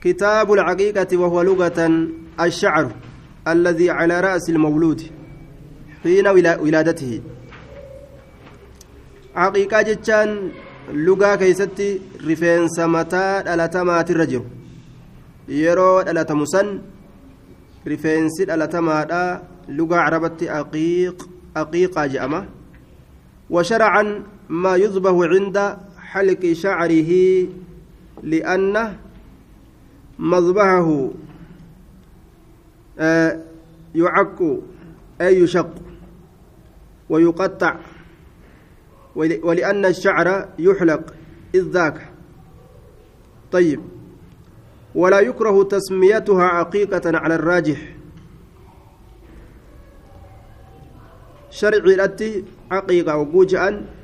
[0.00, 2.08] كتاب العقيقة وهو لغة
[2.40, 2.92] الشعر
[3.48, 5.00] الذي على رأس المولود
[6.02, 7.22] حين ولادته.
[9.36, 10.50] عقيقة جتان
[10.92, 14.44] لغة كيستي رفين سمتا دلتمات الرجل
[15.48, 16.82] يرو دلتمسن
[17.88, 19.12] رفين سد دلتمات
[19.68, 22.48] لغة عربة عقيق عقيقة جأمة
[23.50, 24.04] وشرعا
[24.48, 27.12] ما يذبح عند حلق شعره
[28.22, 28.98] لأنه
[30.18, 31.10] مذبحه
[32.98, 33.40] آه
[33.94, 34.42] يعق
[35.20, 35.74] أي يشق
[37.10, 37.76] ويقطع
[39.16, 41.14] ولأن الشعر يحلق
[41.54, 42.08] إذ ذاك.
[43.52, 43.80] طيب.
[44.94, 47.94] ولا يكره تسميتها عقيقة على الراجح.
[51.50, 53.97] شرعي الأتي عقيقة وجوجا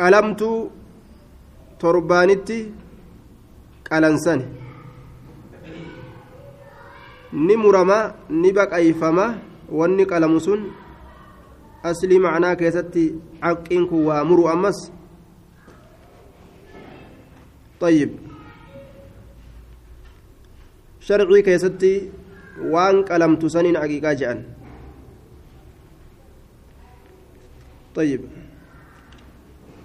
[0.00, 0.42] قلمت
[1.80, 2.60] تربانتي
[3.90, 4.46] qalansani
[7.32, 9.26] ni murama ni baqayfama
[9.78, 10.60] wanni qalamu sun
[11.90, 13.04] aslii macnaa keessatti
[13.42, 14.78] caqqiin kun waa muru ammas
[17.80, 18.12] طيب
[21.00, 21.94] شرعي كيستي
[22.60, 24.44] وان قلمت سنين عقيقة جأن
[27.96, 28.20] طيب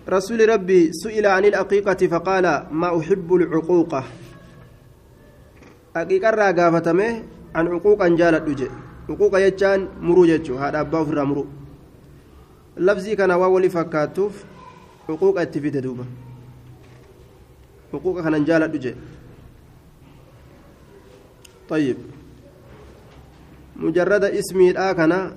[0.10, 4.04] رسول ربي سئل عن العقيقة فقال ما أحب العقوقة
[5.96, 7.24] حقيقة راقافتمه
[7.56, 8.70] عن عقوقا جالت دجي.
[9.10, 11.46] عقوقة يجان مرو جتشو هذا أبا في مرو.
[12.78, 14.44] لفظي كان واولي فكاتوف
[15.10, 16.06] عقوقة اتفيد دوبا
[17.94, 18.96] عقوقة كان جالت دجي.
[21.70, 21.98] طيب.
[23.76, 25.36] مجرد اسمي الآكنا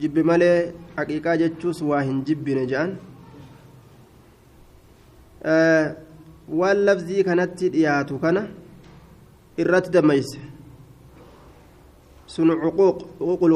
[0.00, 2.96] جب مالي حقيقة جتشوس واهن جب نجان
[5.42, 8.46] waan lafzii kanatti dhiyaatu kana
[9.58, 10.40] irratti damayse
[12.26, 13.52] sun cuquuq cuquuqul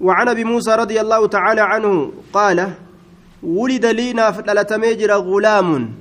[0.00, 2.72] وعن أبي موسى رضي الله تعالى عنه قال
[3.42, 4.44] ولد لي ناف
[5.16, 5.94] غلام.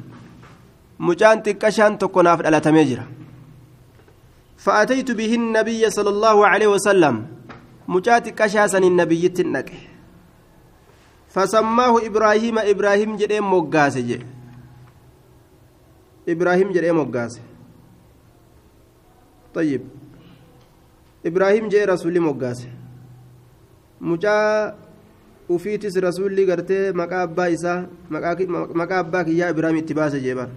[1.00, 3.00] مجان تكشان تكون ناف دلتميجر
[4.58, 7.28] فأتيت به النبي صلى الله عليه وسلم.
[7.88, 9.93] مجات كشاسن النبي تنكه.
[11.34, 14.20] فسماه إبراهيم إبراهيم جدي موغاسي جي
[16.30, 17.42] إبراهيم جدي موغاسي
[19.56, 19.82] طيب
[21.26, 22.70] إبراهيم جاء رسول موغاسي
[24.02, 24.38] مجا
[26.50, 27.80] gartee maqaa abbaa isaa
[28.80, 30.50] maqaa abbaa kiyyaa ibraahim itti baase jeebar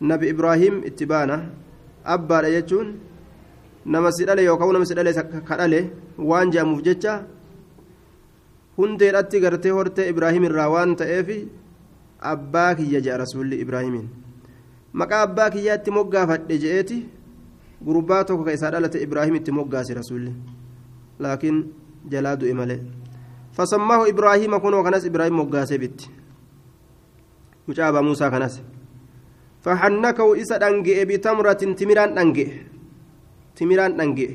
[0.00, 1.36] nabi ibraahim itti baana
[2.14, 2.88] abbaadha jechuun
[3.92, 5.12] nama si dhale yookaan nama si dhale
[5.48, 5.80] ka dhale
[6.18, 7.12] waan je'amuuf jecha
[8.78, 11.28] hundeedhatti gartee hortee ibraahim irraa waan ta'eef
[12.32, 14.08] abbaa kiyya jedha rasuulli ibraahimiin
[15.02, 16.98] maqaa abbaa kiyyaatti moggaafadhe je'eeti
[17.86, 20.34] gurbaa tokko ka isaa dhalate ibraahim itti moggaase rasuulli
[21.22, 21.58] laakiin
[22.12, 22.80] jalaa du'e malee
[23.56, 26.10] fasammaahu ibraahima kunoo kanas ibraahim moggaasee bitti
[27.66, 28.62] mucaa abaa muusaa kanas
[29.64, 32.48] فحنكه إسا دنجئ بتمرة تمران دنجئ
[33.56, 34.30] تمران دنجئ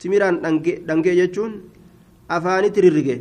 [0.00, 1.52] تمران دنجئ دنجئ يجون
[2.31, 3.19] أفاني تررقه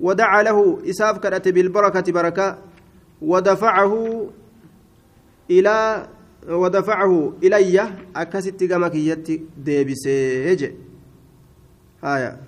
[0.00, 0.58] ودعا له
[0.90, 2.58] إساف كرت بالبركة بركة
[3.22, 3.94] ودفعه
[5.50, 6.08] إلى
[6.48, 10.70] ودفعه إلي أكست قمك يتي ديبسيج
[12.04, 12.40] هايا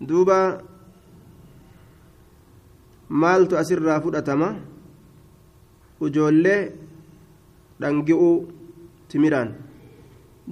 [0.00, 0.68] دوبا
[3.08, 4.48] maaltu asirraa fudhatama
[6.06, 6.72] ujoollee
[7.80, 8.34] dhangi'uu
[9.08, 9.54] timiraan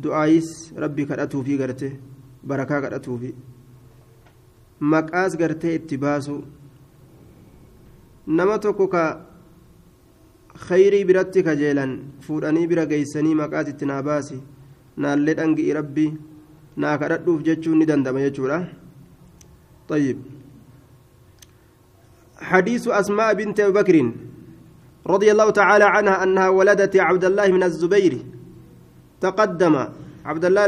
[0.03, 0.49] du'aayis
[0.85, 1.89] rabbi kadhatuufii garte
[2.48, 3.36] barakaa kadhatuufi
[4.94, 6.36] maqaas gartee itti baasu
[8.28, 9.04] nama tokko ka
[10.68, 11.92] khayrii biratti kajeelan
[12.28, 14.38] fuudhanii bira geeysanii maqaas itti naa baasi
[14.98, 16.08] naallee dhangi'i rabbi
[16.78, 18.60] naa kadhadhuuf jechuun ni dandama jechuudha
[19.92, 20.18] طيب
[22.42, 23.96] حديث أسماء بنت أبي بكر
[25.08, 28.14] رضي الله تعالى عنها أنها ولدت عبد الله من الزبير
[29.22, 29.76] تقدم
[30.26, 30.66] عبد الله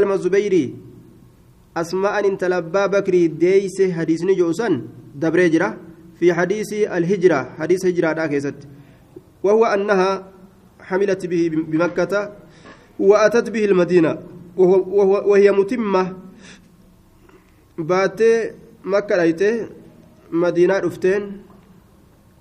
[1.77, 4.81] الزبيري أسماء انت لبا بكري ديس حديث نجوسا
[5.15, 5.77] دبريجرة
[6.19, 8.55] في حديث الهجرة حديث هجرة داكيست
[9.43, 10.31] وهو أنها
[10.79, 12.13] حملت به بمكة
[12.99, 14.11] وأتت به المدينة
[14.57, 16.17] وهو وهو وهي متمة
[17.77, 18.21] بات
[18.83, 19.69] مكة ليته
[20.31, 21.41] مدينة رفتين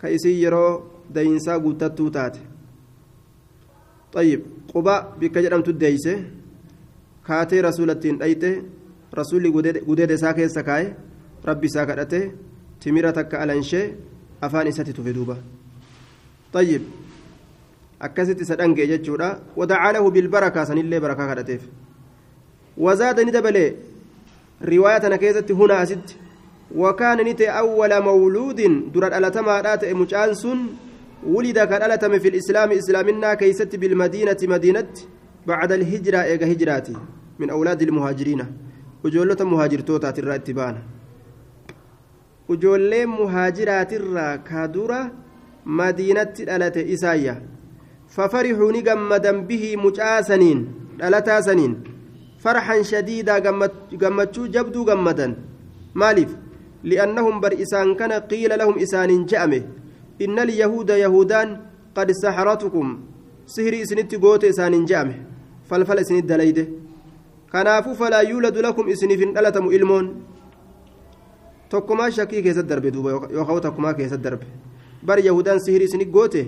[0.01, 0.83] كيسي يرو
[1.15, 2.37] دينسا قوتتو تات
[4.13, 4.41] طيب
[4.75, 6.25] قباء بك جرمت الديسة
[7.27, 8.63] كاتي رسولة ديته
[9.20, 9.52] rasuulli
[9.88, 10.88] gudeeda isaa keessa kaa'e
[11.50, 12.20] rabbi isaa kadhate
[12.80, 13.86] timira takka alanshee
[14.42, 15.38] afaan isatti tufe duuba.
[16.54, 16.82] طيب
[18.02, 21.62] أكست سدنجي جتشورا ودعا له بالبركة سنillee بركة kadhateef.
[22.78, 23.74] وزاد ندبله
[24.62, 26.10] رواية كيزت هنا أسد
[26.76, 28.60] وكان نت أول مولود
[28.94, 30.48] درد ألتما رات مجانس
[31.26, 34.94] ولد كان ألتم في الإسلام إسلامنا كيست بالمدينة مدينة
[35.48, 36.96] بعد الهجرة إيجا هجراتي
[37.40, 38.46] من أولاد المهاجرين
[39.04, 40.82] وجولة مهاجر توتا ترى اتبانا
[42.50, 45.02] وجولة مهاجرات الرا كادورة
[45.66, 47.36] مدينة ألت إسايا
[48.16, 50.60] ففرحوا نجمدا به مجاسنين
[51.04, 51.74] ألتا سنين
[52.44, 53.40] فرحا شديدا
[54.02, 55.28] جمتشو جبدو جمدا
[55.96, 56.32] مالف
[56.84, 59.64] لأنهم بر إسان كان قيل لهم إسان جأمه
[60.22, 61.50] إن اليهود يهودان
[61.96, 62.88] قد سحرتكم
[63.48, 65.18] سهري إسنت قوت إسان جأمه
[65.70, 66.26] فالفل إسنت
[67.54, 70.08] دليده كنافو فلا يولد لكم إسنف ألتم إلمون
[71.74, 74.46] tokkumaa shakkii keessatti darbe duuba yookaan takkumaa keessatti darbe
[75.02, 76.42] bar yahudaan sihirii isinii goote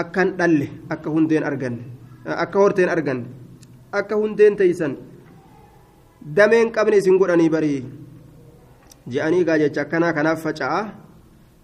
[0.00, 1.82] akkan dhalle akka hundeen arganne
[2.44, 3.26] akka horteen arganne
[3.92, 4.96] akka hundeen teeysan
[6.38, 7.78] dameen qabne isin godhanii barii
[9.12, 10.80] je'anii gaa jecha akkanaa kanaaf faca'a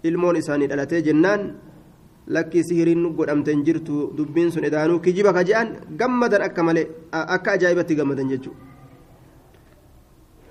[0.05, 1.43] ilmoon isaanii dhalatee jennaan
[2.37, 6.89] lakkii sihiriin godhamte hin jirtu dubbiin sun edaanuu kijiba ka je'an gammadan akka malee
[7.37, 8.71] akka ajaa'ibatti gammadan jechuudha.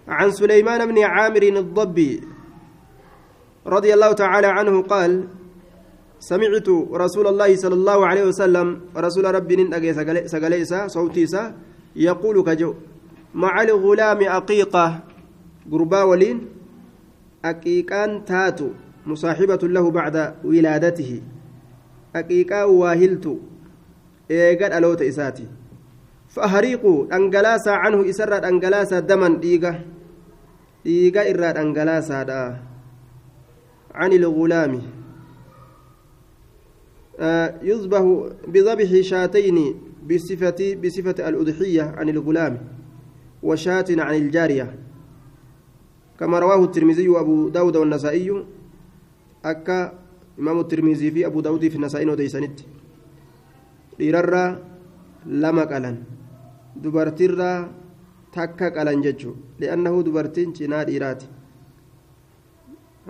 [0.10, 2.12] عن سليمان بن عامر الضبي
[3.68, 5.12] رضي الله تعالى عنه قال
[6.20, 8.68] سمعت رسول الله صلى الله عليه وسلم
[8.98, 9.94] رسول ربي ننأجي
[10.28, 11.44] سقليسا صوتيسا
[11.96, 12.72] يقول كجو
[13.38, 14.86] مع الغلام أقيقة
[15.72, 16.38] قربا ولين
[17.46, 18.70] أقيقان تاتو
[19.06, 21.12] مصاحبة له بعد ولادته
[22.16, 23.26] واهلت
[24.32, 25.48] إيقاد ألوت إساتي
[26.30, 29.82] فأهريقوا أنجلاسا عنه إسرة أنجلاسا دما ديقة
[30.86, 32.58] ديقة إراد أنجلاسا دا
[33.96, 34.82] عن الغلام
[37.20, 38.04] آه يذبح
[38.48, 39.58] بذبح شاتين
[40.10, 42.54] بصفة بصفة الأضحية عن الغلام
[43.44, 44.76] وشاة عن الجارية
[46.20, 48.46] كما رواه الترمذي وأبو داود والنسائي
[49.46, 50.00] أكا
[50.40, 52.60] إمام الترمذي في أبو داود في النسائي وديسانت
[54.00, 54.64] dhiirarra
[55.28, 56.08] lama qalan
[56.80, 57.68] dubartiirra
[58.32, 61.28] takka qalan jechuun li'annahu dubartiin cinaa dhiiraati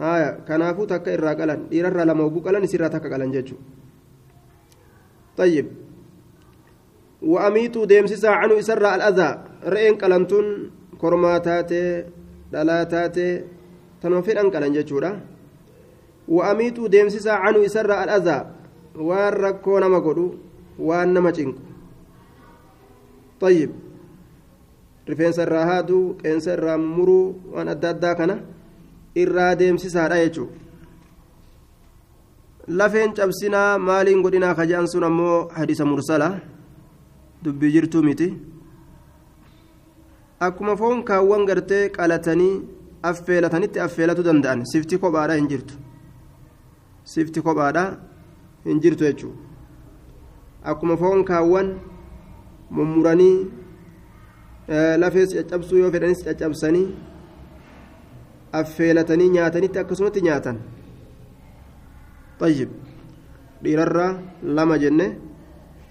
[0.01, 3.61] haya kanaafuu takka irraa qalan dhiirarra lama oguu qalan isirraa takka qalan jechuun
[5.39, 5.67] طيب
[7.23, 9.29] وأميتوا ديمسيسا عنه إسرى الأذى
[9.63, 10.45] رئين قلنتون
[10.99, 11.83] كرما تاتي
[12.51, 13.27] دلا تاتي
[14.03, 15.11] تنوفين أنقلن جتشورا
[16.28, 18.38] وأميتوا ديمسيسا عنه إسرى الأذى
[18.94, 20.38] waan rakkoo nama godhu
[20.78, 21.58] waan nama cinqu
[23.40, 23.70] طيب
[25.08, 28.36] rifeensa irraa haaduu qeensa irraa muruu waan adda addaa kana
[29.22, 30.54] irraa deemsisaadha jechuudha
[32.78, 36.28] lafeen cabsinaa maaliin godhinaa kaja'an sun ammoo hadisa mursala
[37.44, 38.28] dubbii jirtuu miti
[40.46, 42.54] akkuma foon kaawwan gartee qalatanii
[43.10, 45.74] affeelatanitti affeelatu danda'an sifti kophaadha hin jirtu
[47.13, 47.83] sifti kophaadha
[48.65, 49.37] hin jirtu jechuudha
[50.71, 51.69] akkuma foon kaawwan
[52.79, 53.37] mummuranii
[55.03, 56.87] lafees caccabsuu yoo fedhanis caccabsanii
[58.61, 60.57] affeelatanii nyaatanitti akkasumatti nyaatan
[62.39, 62.69] طيب
[63.63, 64.11] dhiirarraa
[64.57, 65.07] lama jenne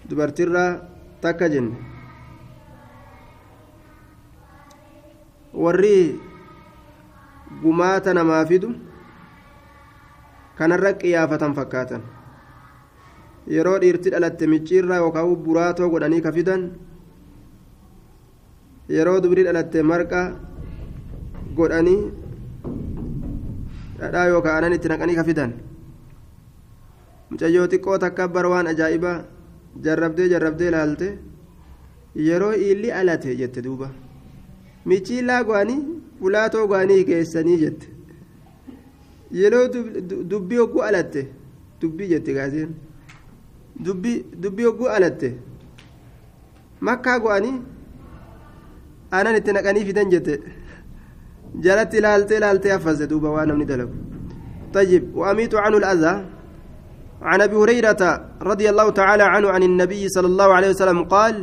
[0.09, 0.71] dubartiirraa
[1.23, 1.76] takka jenne
[5.64, 6.21] warri
[7.62, 8.71] gumaata namaa fidu
[10.59, 12.03] kanarra qiyaafatan fakkaatan
[13.57, 16.62] yeroo dhiirti dhalatte micciirraa yookaan buraatoo godhanii ka fidan
[18.97, 20.21] yeroo dubri dhalatte marqa
[21.61, 22.00] godhanii
[24.00, 25.53] dhadhaa yookaan aanan itti naqanii ka fidan
[27.31, 29.17] mucayyoo xiqqoo takka bar waan ajaa'ibaa
[29.87, 31.09] jarrabdee jarrabdee laalte
[32.29, 33.88] yeroo illi alate jette duuba
[34.93, 35.81] michiillaa go'anii
[36.21, 37.98] fulaatoo go'anii geessanii jette
[39.30, 39.66] yeroo
[40.30, 41.23] dubbii hogguu alatte
[41.80, 42.70] dubbii jette gaaseen
[44.42, 45.28] dubbii hogguu alatte
[46.80, 47.56] makkaa go'anii
[49.12, 50.35] aanan itti naqanii fidan jette
[51.64, 53.94] jalatti laaltee laaltee haffase duuba waan namni dalagu
[54.75, 56.25] طيب وأميت عنه الأذى
[57.23, 58.02] عن ابي هريره
[58.42, 61.35] رضي الله تعالى عنه عن النبي صلى الله عليه وسلم قال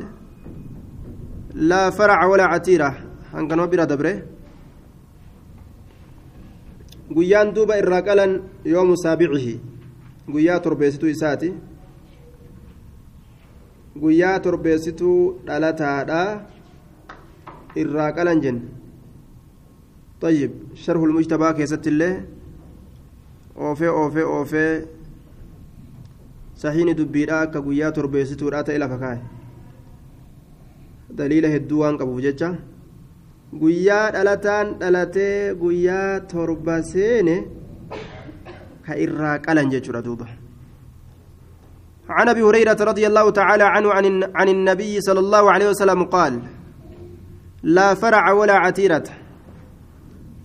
[1.53, 2.91] لا فرع ولا عتيره
[3.33, 4.15] هنكن وبرا دبره
[7.09, 9.59] guyyaan duuba irraa qalan yoomu saabicihi
[10.33, 11.53] guyyaa torbeessituu isaati
[14.01, 16.21] guyyaa torbeessituu dhalataadha
[17.75, 18.65] irraa qalan jenne
[20.21, 22.23] طيب شرح المجتبى كيست الله
[23.57, 24.67] أوفي أوفي أوفي
[26.55, 29.19] sahiini dubbiidha akka guyyaa torbeessituudha ta'e lafa kaa'e
[31.19, 32.21] daliila hedduu waan qabuuf
[33.61, 37.35] guyyaa dhalataan dhalatee guyyaa torba seene
[38.85, 40.27] ka irraa qalan jechuudha duuba
[42.09, 46.33] عن ابي هريره رضي الله تعالى عنه عن عن النبي صلى الله عليه وسلم قال
[47.63, 49.03] لا فرع ولا عتيره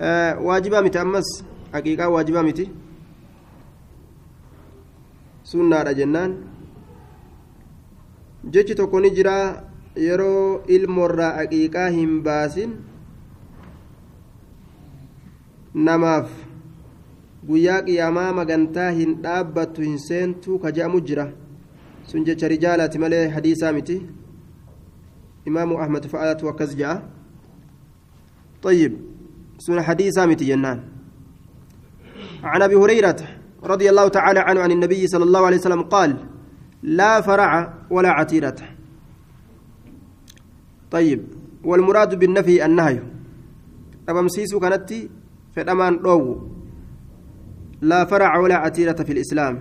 [0.00, 2.66] آه واجبه متامس حقيقه واجبه متي
[5.50, 6.32] sunnaadha jennaan
[8.54, 9.36] jechi tokko ni jira
[9.98, 12.70] yeroo ilmoorraa aqiiqaa hin baasin
[15.74, 16.30] namaaf
[17.46, 21.30] guyyaa qiyaamaa magantaa hin dhaabbattu hin seentuu ka je'amu jira
[22.06, 24.02] sun jecha rijaalaati malee hadiisaa miti
[25.46, 27.00] imaamu ahmad fa'aatu akkas je'a
[28.62, 28.92] طيب
[29.58, 30.80] سنة حديثة متي جنان
[32.44, 33.16] عن ابي هريره
[33.64, 36.16] رضي الله تعالى عنه عن النبي صلى الله عليه وسلم قال
[36.82, 38.56] لا فرع ولا عتيرة
[40.90, 41.20] طيب
[41.64, 43.02] والمراد بالنفي النهي
[44.08, 44.92] أبمسيس كانت
[45.60, 46.48] فدمان رو
[47.80, 49.60] لا فرع ولا عتيرة في الإسلام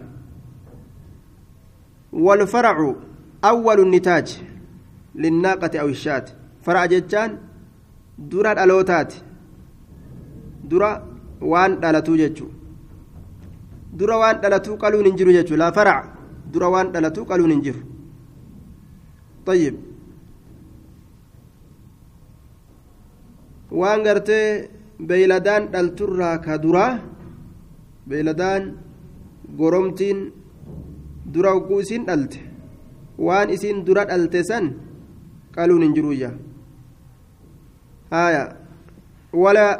[2.13, 2.95] والفرع
[3.43, 4.41] أول النتاج
[5.15, 6.25] للناقة أو الشاة
[6.61, 7.37] فرع جتان
[8.17, 9.13] درا الألوتات
[10.63, 10.91] درا
[11.41, 11.79] وان
[13.99, 16.03] dura waan dhalatuu qaluun hin jiru jechuudha laa farac
[16.53, 17.81] dura waan dhalatuu qaluun hin jiru.
[19.45, 19.75] طيب
[23.71, 26.99] waan gartee beeyladaan dhalturraa ka duraa
[28.09, 28.63] beeyladaan
[29.59, 30.19] goromtiin
[31.33, 32.39] dura hogguu isiin dhalte
[33.27, 34.65] waan isiin dura dhalte san
[35.55, 36.31] qaluun hin jiruyya
[38.11, 38.43] haya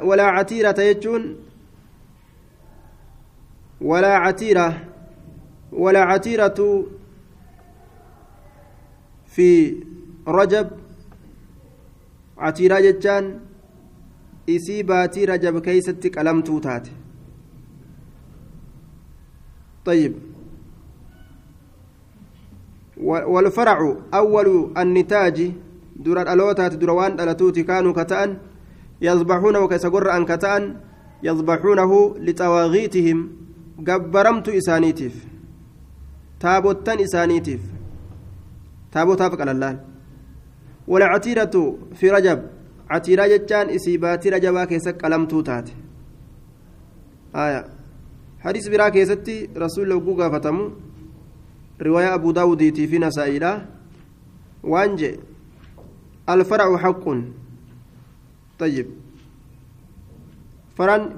[0.08, 1.26] walaa catiirata jechuun
[3.82, 4.68] ولا عتيرة
[5.72, 6.60] ولا عتيرة
[9.34, 9.50] في
[10.28, 10.68] رجب
[12.38, 13.40] عتيرة جتان
[14.56, 16.92] isii baatii rajab keeysatti qalamtuu taate
[19.86, 20.14] طيب
[23.34, 25.52] والفرع أول النتاج
[25.96, 28.38] دور الألوتات دروان ألتوت كانوا كتأن
[29.02, 30.76] يذبحونه كسقر أن كتأن
[31.24, 33.18] يذبحونه لطواغيتهم
[33.88, 35.16] gabbaramtu isaaniitiif
[36.44, 37.62] taabottan isaaniitiif
[38.94, 39.78] taabotaaf qalallaan
[40.88, 41.62] walcatiiratu
[42.00, 42.40] fi rajab
[42.92, 45.74] catiiraa jechaan isii baatii rajabaa keessa qalamtuu taate
[48.46, 50.64] hadiis biraa keessatti rasuulli hogguu gaafatamu
[51.88, 53.52] riwaayaa abu daawudiitii fi nasaa'iidha
[54.74, 55.12] waan je
[56.36, 57.22] alfaracu haqqun
[58.60, 58.88] طيب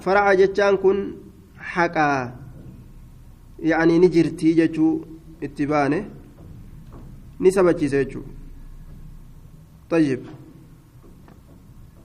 [0.02, 0.98] فرع جتان كن
[1.58, 2.36] حقا
[3.60, 5.02] يعني نجرتي جتو
[5.44, 6.06] اتبانه
[7.42, 8.22] نسبتي جتو
[9.90, 10.22] طيب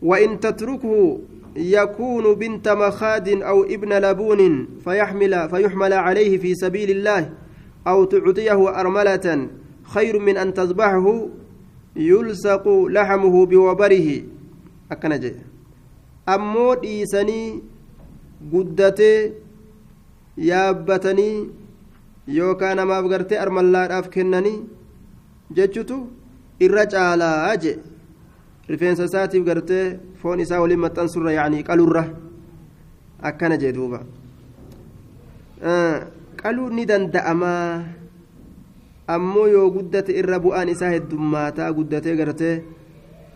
[0.03, 1.19] وإن تتركه
[1.57, 7.31] يكون بنت مخاد أو ابن لبون فيحمل فيحمل عليه في سبيل الله
[7.87, 9.49] أو تعطيه أرملة
[9.83, 11.29] خير من أن تذبحه
[11.97, 14.23] يلصق لحمه بوبره.
[14.93, 15.33] أكنجي.
[16.29, 17.63] أمو ديسني
[18.53, 19.33] قدتي
[20.37, 21.49] yaabbatanii
[22.39, 24.59] yookaan namaaf gartee armallaadhaaf kennanii
[25.59, 25.99] jechutu
[26.67, 27.73] irra caalaa je
[28.69, 32.05] rifeensa isaatiif gartee foon isaa waliin maxxansurra yaanii qalurra
[33.23, 34.01] akkana jee duuba.
[36.43, 37.85] Qaluu ni danda'amaa?
[39.09, 42.55] Ammoo yoo guddate irra bu'aan isaa heddummaataa guddatee gartee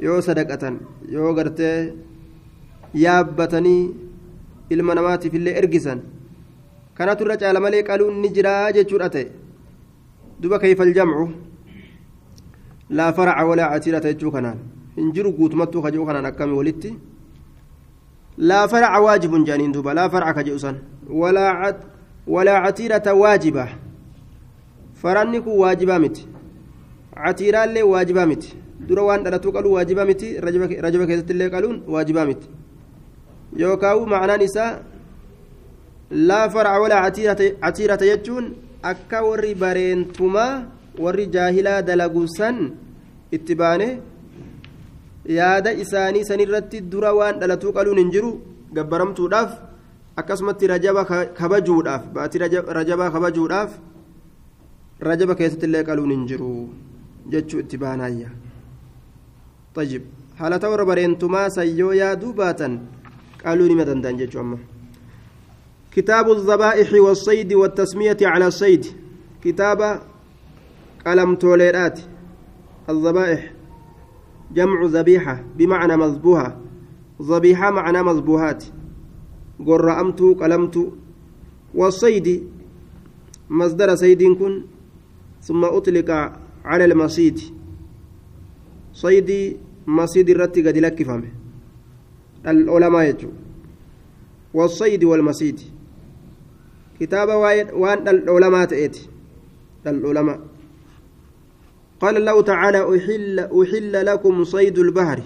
[0.03, 0.81] yoo sadaqatan
[1.15, 1.95] yoo gartee
[2.95, 3.83] yaabbatanii
[4.71, 6.01] ilma namaatiif illee ergisan
[6.99, 9.27] kanatu irra caala malee qaluun ni jiraa jechuudha ta'e.
[10.41, 11.25] Duba kayfal jamcu?
[12.91, 14.59] Laa faraca walaa catiirata jechuu kanaan
[14.97, 16.91] hin jiru guutumattuu kajuu kanaan akkami walitti?
[18.39, 20.77] Laa faraca waajibun jaaniin duuba laa faraca kaje'u san.
[22.27, 23.69] Walaa catiirata waajiba.
[25.03, 26.29] Faranni kun waajibaa miti.
[27.15, 28.55] Catiiraallee waajibaa miti.
[28.89, 32.49] Dura waan dhalatuu qaluu waajibaa miti rajaba keessatti illee qaluun waajibaa miti.
[33.57, 34.71] Yookaan macnaan isaa
[36.11, 40.53] laa faraca walaa catiirata jechuun akka warri bareentumaa
[40.99, 42.57] warri jaahilaa dalagu san
[43.37, 43.89] itti baane
[45.25, 48.31] yaada isaanii sanirratti dura waan dhalatuu qaluun hin jiru
[48.75, 49.51] gabbaramtuudhaaf
[50.17, 51.05] akkasumatti rajaba
[51.41, 52.39] kabajuudhaaf baatii
[52.79, 53.75] rajabaa kabajuudhaaf
[55.11, 56.53] rajaba keessatti illee qaluun hin jiru
[57.35, 58.31] jechuu itti baanaayya
[59.75, 60.03] طيب
[60.39, 62.73] haala ta'u warra bareentumaa sayyoo yaaduu baatan
[63.45, 64.59] قالوا لي مدن دانجة أما
[65.93, 68.87] كتاب الذبائح والصيد والتسمية على الصيد
[69.45, 70.01] كتاب
[71.07, 72.01] قلم توليرات
[72.89, 73.53] الذبائح
[74.55, 76.61] جمع ذبيحة بمعنى مذبوحة.
[77.23, 78.65] ذبيحة معنى مذبوحات.
[79.67, 80.93] قرأمت قلمت.
[81.75, 82.49] والصيد
[83.51, 84.63] مصدر صيد كن
[85.43, 86.11] ثم أطلق
[86.65, 87.39] على المصيد.
[88.93, 91.31] صيد مصيد الرتي قد لكفمه
[92.47, 93.31] العلماء يجوا
[94.55, 95.61] والصيد والمصيد.
[97.01, 97.29] كتاب
[97.73, 99.09] وان العلماء تأتي.
[99.87, 100.50] العلماء.
[102.01, 105.21] قال الله تعالى أحل, أحل لكم صيد البحر.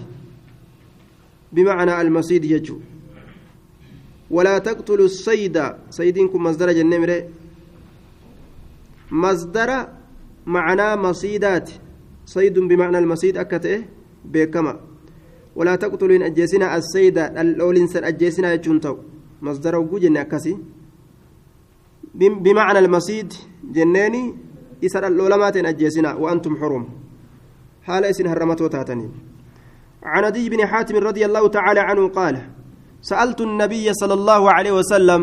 [1.51, 2.79] بمعنى المصيد يجو.
[4.31, 5.63] ولا تقتلوا الصيد.
[5.89, 7.23] صيدكم مصدر جنمر
[9.11, 9.87] مصدر
[10.45, 11.69] معنى مصيدات.
[12.25, 13.83] صيد بمعنى المصيد أكته
[14.25, 14.79] بكما.
[15.55, 17.17] ولا تقتلوا إن أجيسنا الصيد.
[17.17, 18.97] الأولين أجيسنا يجونتو
[19.41, 20.57] مصدر وجوجن أكسي.
[22.15, 24.35] بمعنى المصيد جناني
[24.85, 26.83] إسر العلماء أجيسنا وأنتم حرم
[27.87, 29.11] حال إسن هرمتو تاتنين
[30.03, 32.35] عن عدي بن حاتم رضي الله تعالى عنه قال
[33.01, 35.21] سألت النبي صلى الله عليه وسلم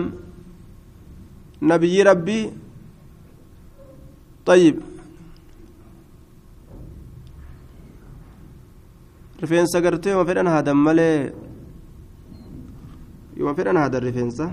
[1.63, 2.41] نبي ربي
[4.47, 4.77] طيب
[9.43, 11.33] gartee ma fedhan haadan malee
[13.37, 14.47] yoo fedhan haadan rifeensa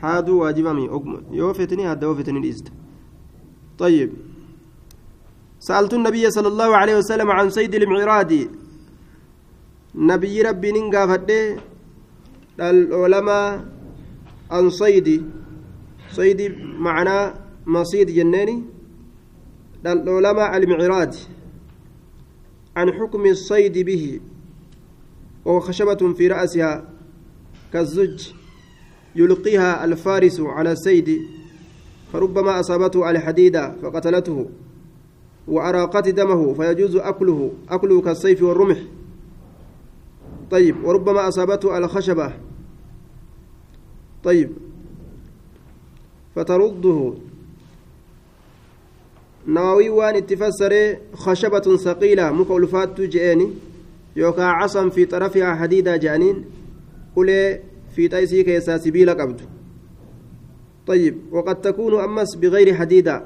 [0.00, 0.90] haaduu waajibami
[1.32, 2.72] yoo fetini haadda yoo fetini dhiiste.
[3.78, 4.10] طيب
[5.60, 8.32] سألت النبي صلى الله عليه وسلم عن سيد المعراض.
[9.94, 11.56] نبي ربي ننقى فده.
[12.60, 13.64] العلماء
[14.50, 15.08] عن صيد.
[16.10, 16.40] صيد
[16.78, 17.34] معناه
[17.66, 18.62] مصيد جناني
[19.86, 21.14] العلماء المعراض.
[22.76, 24.20] عن حكم الصيد به.
[25.44, 26.84] وهو خشبة في رأسها
[27.72, 28.32] كالزج.
[29.18, 31.22] يلقيها الفارس على السيد
[32.12, 34.46] فربما أصابته الحديدة فقتلته
[35.48, 38.78] وأراقت دمه فيجوز أكله أكله كالسيف والرمح.
[40.50, 42.32] طيب وربما أصابته الخشبة.
[44.24, 44.50] طيب
[46.34, 47.12] فترده.
[49.48, 53.46] waan itti fassaree khashabatun saqiila muka ulfaattuu je'eeni
[54.16, 56.44] yookaan casan fi xarafihaa hadiidaa je'aniin
[57.16, 57.67] ulee
[57.98, 59.44] fiixa isii keessaa sibiila qabdu
[60.88, 63.24] طيب وقد تكون أمس بغير حديدة.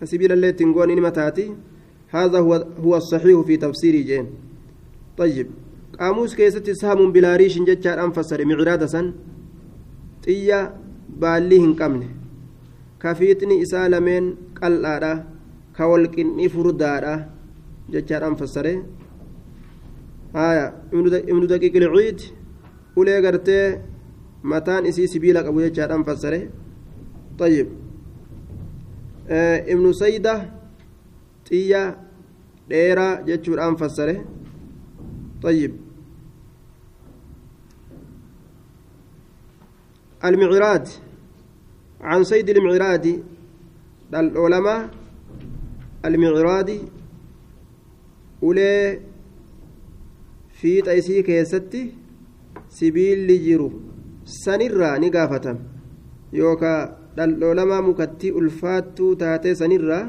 [0.00, 1.52] كسبيل اللي تنقون إنما تاتي.
[2.08, 4.26] هذا هو هو الصحيح في تفسير جين.
[5.18, 5.46] طيب
[6.00, 9.12] قاموس كيست سهم بلا ريش جتشار أنفسر معرادة سن.
[10.24, 10.60] طيّة
[11.20, 11.76] باليهن
[13.02, 15.12] kafiixni isaa lameen qal'aadha
[15.76, 17.14] ka walqinni furdaadha
[17.92, 18.74] jechaadhaan fassare
[20.36, 20.66] haya
[21.32, 22.20] ibnu daqiiqil ciid
[22.96, 23.66] ulee gartee
[24.42, 26.40] mataan isii sibiila qabu jechaadhaan fassare
[27.38, 27.68] طيب
[29.72, 30.34] ibnu sayda
[31.48, 31.82] xiyya
[32.70, 34.16] dheeraa jechuudhaan fassare
[35.42, 35.72] طيب
[40.24, 40.86] المعراج
[42.00, 43.22] عن سيد المعراد
[44.14, 44.90] العلماء
[46.04, 46.80] المعراد
[48.42, 49.00] أولي
[50.50, 50.80] في
[52.78, 53.68] sibiilli jiru
[54.24, 55.60] sanirraa ni gaafatama
[56.40, 60.04] yookaan dhaldhoolamaa mukatti ulfaattuu taatee sanirraa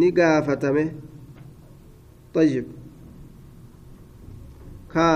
[0.00, 0.84] ni gaafatame.
[2.32, 2.66] Tayyib.
[4.92, 5.06] Ka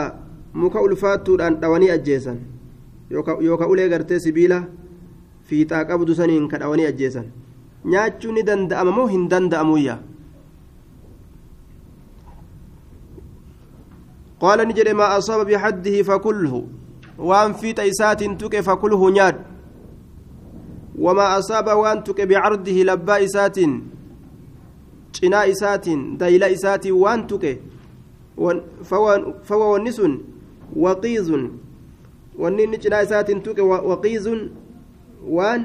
[0.54, 2.38] muka ulfaattuudhaan dhawanii ajjeesan.
[3.10, 4.58] Yookaan ulee gartee sibiila
[5.48, 7.26] fiixaa qabdu saniin ka dhawanii ajjeesan.
[7.84, 9.98] Nyaachuu ni danda'ama moo hin danda'amuyyaa
[14.40, 16.68] qaala ni jedhe maa asaba bixaddihi fakulhu
[17.18, 19.40] waan fiixa isaatiin tuqe fakulhu nyaadhu
[20.98, 23.82] wamaa asaaba waan tuqe bicardihi labbaa isaatiin
[25.12, 27.58] cinaa isaatiin dayla isaatiin waan tuqe
[29.48, 30.20] fawa wanni sun
[30.76, 31.50] waqiizun
[32.38, 34.50] wanni inni cinaa isaatiin tuqe waqiizun
[35.36, 35.64] waan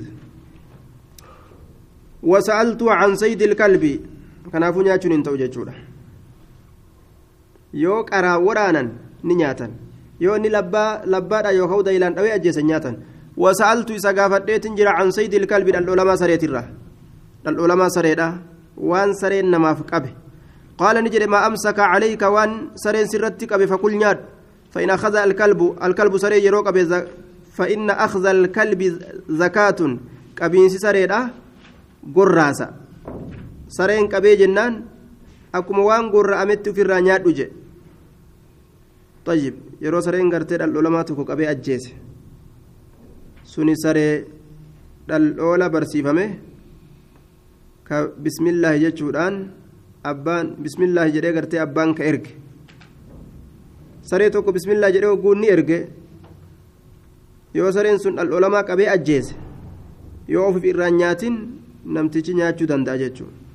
[2.23, 3.99] وسألت عن سيد الكلب
[4.51, 5.73] كنافو نياتشون انتو جيتشودا
[7.75, 8.87] yoo qaraa waraanan
[9.23, 9.71] ni nyaatan
[10.19, 12.95] yoo inni labbaadha yookaan daayilaan dhawee ajjeesan nyaatan
[13.37, 16.63] wasa'altu isa gaafadheetin jira an saydi ilkalbi dhaldhoolamaa sareetirra
[17.43, 18.27] dhaldhoolamaa sareedha
[18.77, 20.09] waan sareen namaaf qabe
[21.01, 24.35] ni jedhe maa amsaka calayka waan sareen sirratti qabe fakul nyaadhu
[24.75, 26.67] فإن أخذ الكلب الكلب سري يروق
[27.55, 28.81] فإن أخذ الكلب
[29.29, 29.79] زكاة
[30.41, 31.19] قبين سريرة
[32.15, 32.67] قراسة
[33.71, 34.73] سرين قبي جنان
[35.55, 37.47] أكما وان قر أمت في الرانيات وجه
[39.25, 41.85] طيب يرو سرين قرتي العلماء تكو قبي أجيس.
[43.47, 44.25] سني سري
[45.09, 46.27] الأولى برسيفمه
[48.25, 49.33] بسم الله جتشودان
[50.11, 52.27] أبان بسم الله جري قرتي أبان كإرك
[54.05, 55.77] saree tokko bismillaa jedhee hogguun ni erge
[57.57, 59.33] yoo sareen sun dhal'olamaa qabee ajjeese
[60.33, 61.39] yoo ofiif irraan nyaatin
[61.97, 63.45] namtichi nyaachuu danda'a jechuudha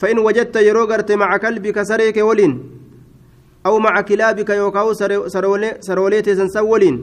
[0.00, 2.52] فإن وجدت يرو غرت مع كلبك سريك ولين
[3.66, 4.92] أو مع كلابك يوكاو
[5.80, 6.96] سروليت سنسولين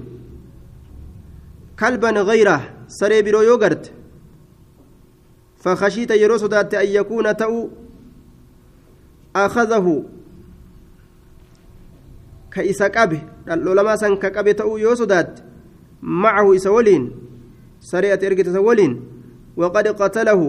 [1.79, 3.93] كلبا غيره سري برو يوغرت
[5.57, 7.69] فخشيت يرو صدات أن يكون تأو
[9.35, 10.03] أخذه
[12.57, 15.43] ka isa qabe dhaldholamaa san ka qabe ta'uu yoo sodaatte
[16.01, 17.05] macahu isa waliin
[17.89, 18.93] saree ati ergite isa waliin
[19.61, 20.47] waqad qatalahu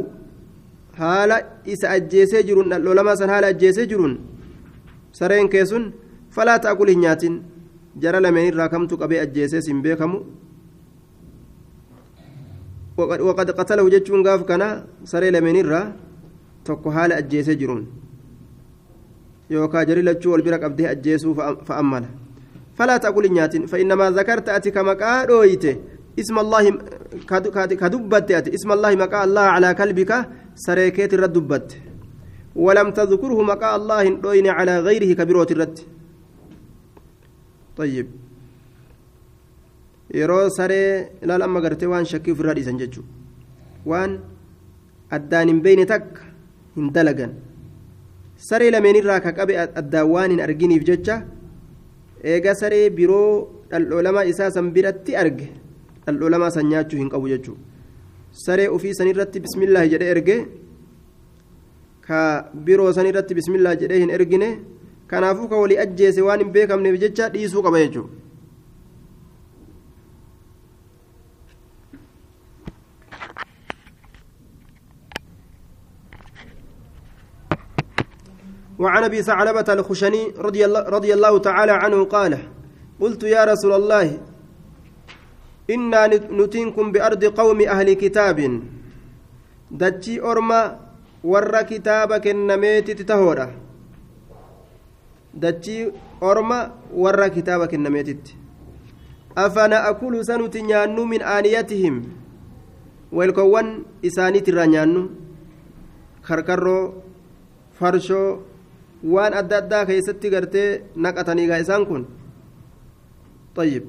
[1.01, 1.37] haala
[1.69, 4.15] isa ajjeesee jiruun dhaldholamaa san haala ajjeesee jiruun
[5.21, 5.85] sareen kee sun
[6.37, 7.35] falaa ta'akul hin nyaatin
[8.03, 10.25] jara lameen irraa kamtu qabee ajjeesee sin beekamu
[15.63, 15.87] irraa
[16.65, 17.83] tokko haala ajjeesee jiruun
[19.51, 21.35] yookaan jari lachuu wal bira qabdee ajjeesuu
[21.69, 22.09] fa'ammala
[22.79, 25.73] falaa ta'kul nyaatin fa'innamaa zakarta ati ka maqaa dhooyite
[26.23, 26.71] isma allahi
[27.83, 30.17] ka dubbatte ati isma allahi maqaa allaha calaa kalbika
[30.67, 31.89] saree keet irra dubbatte
[32.59, 35.79] ولم تذكره مقا الله دوين على غيره كبيروت الرد
[37.77, 38.07] طيب
[40.15, 43.09] yeroo saree ilaal amma gartee waan shakkii ofirraa dhiisan jechuudha.
[43.87, 44.19] Waan
[45.11, 46.23] addaan hin beeyne takka
[46.77, 47.33] hin dalagan.
[48.49, 51.23] Saree lameenirraa ka qabe addaan waan hin arginiif jecha
[52.25, 55.49] eega saree biroo dhaldhoolamaa isaa san biratti arge
[56.07, 57.61] dhaldhoolamaa san nyaachuu hin qabu jechuudha.
[58.45, 60.37] Saree ofii sanirratti bismillaahi jedhee erge
[62.07, 62.21] ka
[62.67, 64.49] biroo sanirratti bismillaahi jedhee hin ergine
[65.11, 68.11] kanaafuu ka walii ajjeese waan hin beekamneef jecha dhiisuu qaba jechuudha.
[78.79, 82.39] وعن أبي ثعلبة الخشني رضي الله, رضي الله تعالى عنه قال
[83.01, 84.19] قلت يا رسول الله
[85.71, 88.39] إنا نتينكم بأرض قوم أهل كتاب.
[89.71, 90.79] دتشي أرما
[91.25, 93.47] ور كتابك النميت تتهورا.
[95.35, 96.61] دتشي أرما
[96.95, 98.29] ور كتابك النميت
[99.39, 101.95] أفنا أكل سنة نيانو من آنيتهم؟
[103.13, 105.03] والكوان إساني ترانيانو.
[106.29, 106.95] كركرو
[107.81, 108.48] فرشو
[109.03, 112.07] waan adda addaa keessatti gartee naqataniigaa isaan kun?
[113.59, 113.85] طيب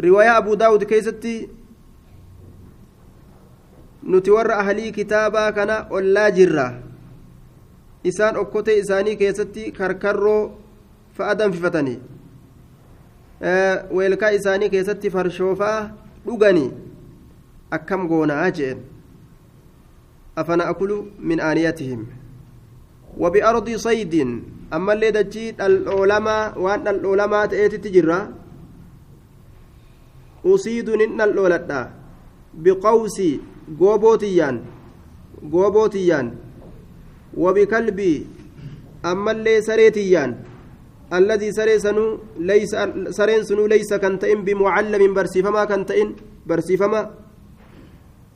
[0.00, 1.48] رواية أبو داود كيستي
[4.04, 6.80] نتور أهلي كتابا كان أولا جرة
[8.06, 10.50] إسان أكوتي إساني كيستي كركرو
[11.14, 11.98] فأدم في فتني
[13.42, 15.94] أه ويلكا إساني كيستي فرشوفا
[16.26, 16.72] dhuganii
[17.70, 18.78] akkam goonaa jeen?
[20.36, 22.06] Afana akulu min aaniyatihim.
[23.18, 24.14] وبأرض صيد.
[24.74, 28.20] أما اللي دجي العلماء وأن العلماء تأتي تجرى.
[30.46, 31.82] أصيد نن العلماء
[32.54, 33.30] بقوسي
[33.80, 34.56] غوبوتيان.
[35.52, 36.26] غوبوتيان.
[37.36, 38.14] وبكلبي.
[39.04, 40.30] أما اللي سريتيان.
[41.12, 42.74] الذي سري سنو ليس
[43.10, 46.08] سرين سنو ليس كنتئن بمعلم برسيفما كنتئن
[46.46, 47.02] برسيفما.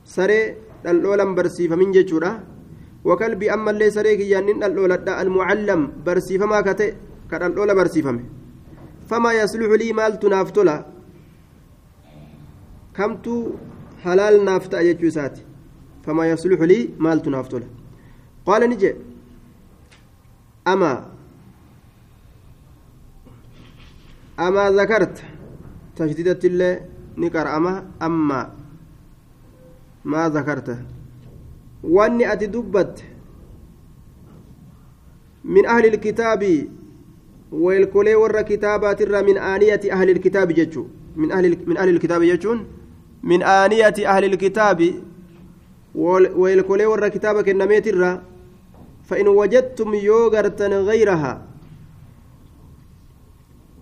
[0.04, 0.40] سري
[0.86, 2.32] العلم برسيفمن ججورا
[3.08, 6.90] وكلبي أما اللي سريك يانين الأولى المعلم برسيفما كتئ
[7.30, 8.24] كان الأولى برسيفمه.
[9.08, 10.76] فما يصلح لي مال تنافتلا
[12.96, 13.26] كمت
[14.04, 15.42] حلال نافت أجتشو ساتي.
[16.04, 17.68] فما يصلح لي مال تنافتلا
[18.46, 18.92] قال نجي.
[20.72, 20.92] أما
[24.46, 25.16] أما ذكرت
[25.96, 26.72] تشديدة الله
[27.22, 28.40] نكر أما أما
[30.04, 30.78] ما ذكرته.
[31.82, 33.04] Wanni ati dubbatte
[35.44, 36.70] min ahli ilkitaabi
[37.52, 40.86] weelkolee warra kitaabaatiirraa min aaniyati ahli ilkitaabi jechuu
[41.16, 41.30] min
[41.78, 42.66] ahli ilkitaabi jechuun
[43.22, 44.88] min aaniyati ahli ilkitaabi
[46.42, 48.16] weelkolee warra kitaaba kennameetirraa
[49.08, 51.32] فإن وجدتم يوغرتا غيرها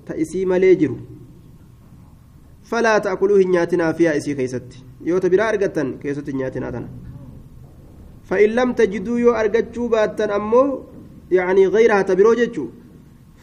[0.06, 0.92] تأسي مليجر
[2.70, 4.70] فلا تأكلوه نياتنا فيها إسي كيست
[5.02, 6.88] يوتا برا أرغتا كيست نياتنا تنا
[8.28, 10.62] فإن لم تجدوا يو أرجتشوا باتن أمو
[11.30, 12.66] يعني غيرها تبرو جتشو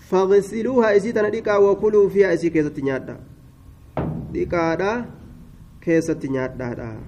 [0.10, 3.16] فاغسلوها إسيتنا ديكا وكلوا فيها إسي كيسة نيادا.
[4.34, 4.92] ديكا دا
[5.82, 7.00] كيسة نيادا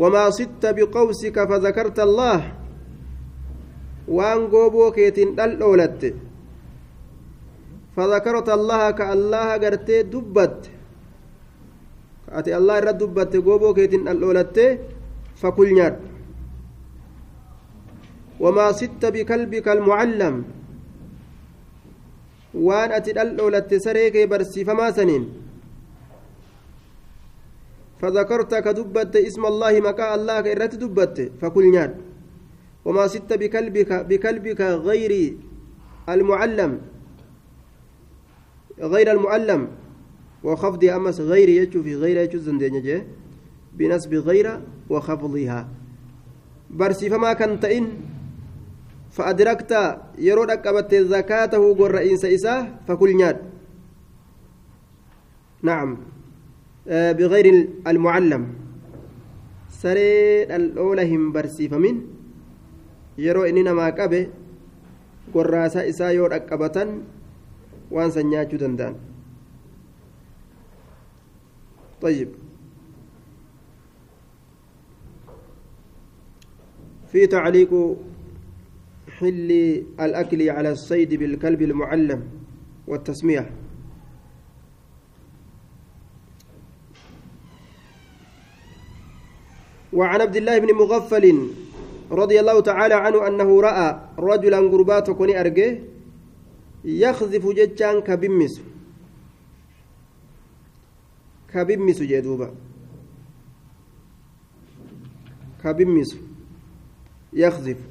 [0.00, 2.40] وما صدت بقوسك فذكرت الله
[4.08, 6.02] وان غوبو كيتين دل أولت.
[7.96, 10.60] فذكرت الله كالله قرتي دبت.
[12.38, 14.64] ati allah irra dubbatte gooboo keetiin dhaldhoolatte
[15.40, 16.06] fakul nyaadhu
[18.40, 20.44] wamaa sitta bikalbika almucallam
[22.54, 25.26] waan ati dhaldhoolatte saree kee barsiifamaa saniin
[28.04, 31.16] فذكرت كدبت اسم الله مكا الله كإرت دبت.
[31.40, 31.92] فكل ناد
[32.84, 35.12] وما ست بكلبك بكلبك غير
[36.08, 36.72] المعلم.
[38.92, 39.62] غير المعلم.
[40.44, 42.76] وخفض أمس غير يجو في غير يجو زندين
[43.72, 44.46] بنسب غير
[44.90, 45.68] وخفضها
[46.70, 47.86] برسي فما كنت إن
[49.10, 49.72] فأدركت
[50.18, 52.46] يرود أكبت زكاته قر إنس
[52.88, 53.38] فكل ناد
[55.62, 55.96] نعم.
[56.88, 58.42] آه بغير المعلم.
[59.70, 61.96] سريد الأولى هم برسي فمن
[63.18, 64.28] يرو إننا ما كبه
[65.34, 66.84] قراسا إساه يرود أكبتا
[67.90, 68.56] وأنسى نياتو
[72.02, 72.43] طيب.
[77.14, 77.70] في تعليق
[79.18, 79.50] حل
[80.00, 82.28] الأكل على الصيد بالكلب المعلم
[82.86, 83.50] والتسمية.
[89.92, 91.50] وعن عبد الله بن مغفل
[92.10, 95.78] رضي الله تعالى عنه أنه رأى رجلا قربات كوني أرجه
[96.84, 98.60] يخذف جتان كبمس.
[101.54, 102.50] kabimmisu jee duuba
[107.42, 107.86] yakzifu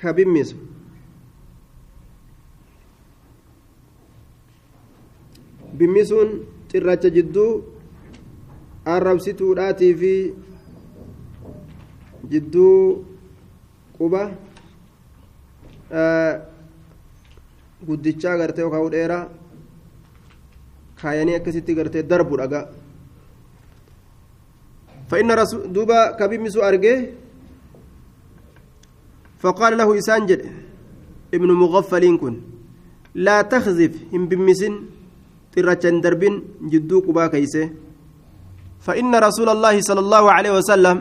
[0.00, 0.56] kabimmisu
[5.78, 6.30] bimmisuun
[6.70, 7.50] xirracha jidduu
[8.94, 10.12] arrabsituudhaatii fi
[12.30, 13.04] jidduu
[13.96, 14.22] quba
[17.86, 19.24] guddichaa gartee yookaan dheeraa
[21.00, 22.64] kaayanii akkasitti gartee darbu dhagaa
[25.10, 27.10] فإن رسول دوبا كبيمسو أرجه
[29.38, 30.40] فقال له إسانجد
[31.34, 32.34] ابن مغفلين كن
[33.14, 34.72] لا تخذف هم بمسن
[35.52, 36.34] ترچن دربين
[36.72, 37.26] جدو قبا
[38.86, 40.98] فإن رسول الله صلى الله عليه وسلم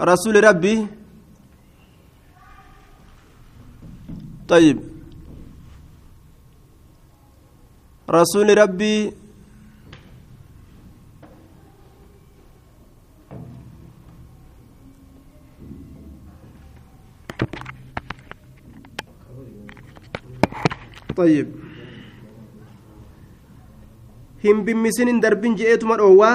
[0.00, 0.86] رسول ربي
[4.48, 4.78] طيب
[8.10, 9.12] رسول ربي
[21.16, 21.48] طيب.
[24.44, 26.32] هم بمسن دربين جئتم الأوى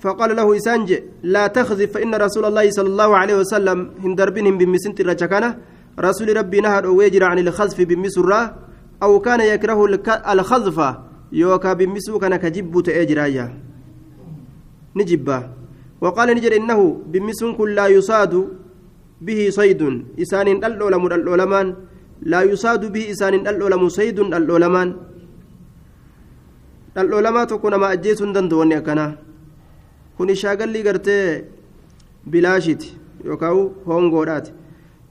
[0.00, 0.88] فقال له إسانج
[1.22, 5.48] لا تخذف فإن رسول الله صلى الله عليه وسلم هم دربين هم بمسن ترجكنا
[6.00, 8.40] رسول ربي نهر ويجر عن الخذف بمسرة
[9.02, 9.78] أو كان يكره
[10.32, 10.78] الخذف
[11.32, 13.46] يوكا بمسو كان كجب تأجرايا.
[14.96, 15.38] نجبا
[16.00, 18.34] وقال نجر إنه بمسو كل لا يصاد
[19.20, 19.82] به صيد.
[20.20, 21.66] إسان الأولم الأولمان
[22.22, 24.96] لا يصاد به إسان الأولم صيد الأولمان
[26.98, 29.16] الأولما تكون ما أجيس دندوني أكنا.
[30.18, 31.44] كوني شاغل لي قرتي
[32.26, 32.82] بلاشت
[33.24, 34.48] يوكاو هونغورات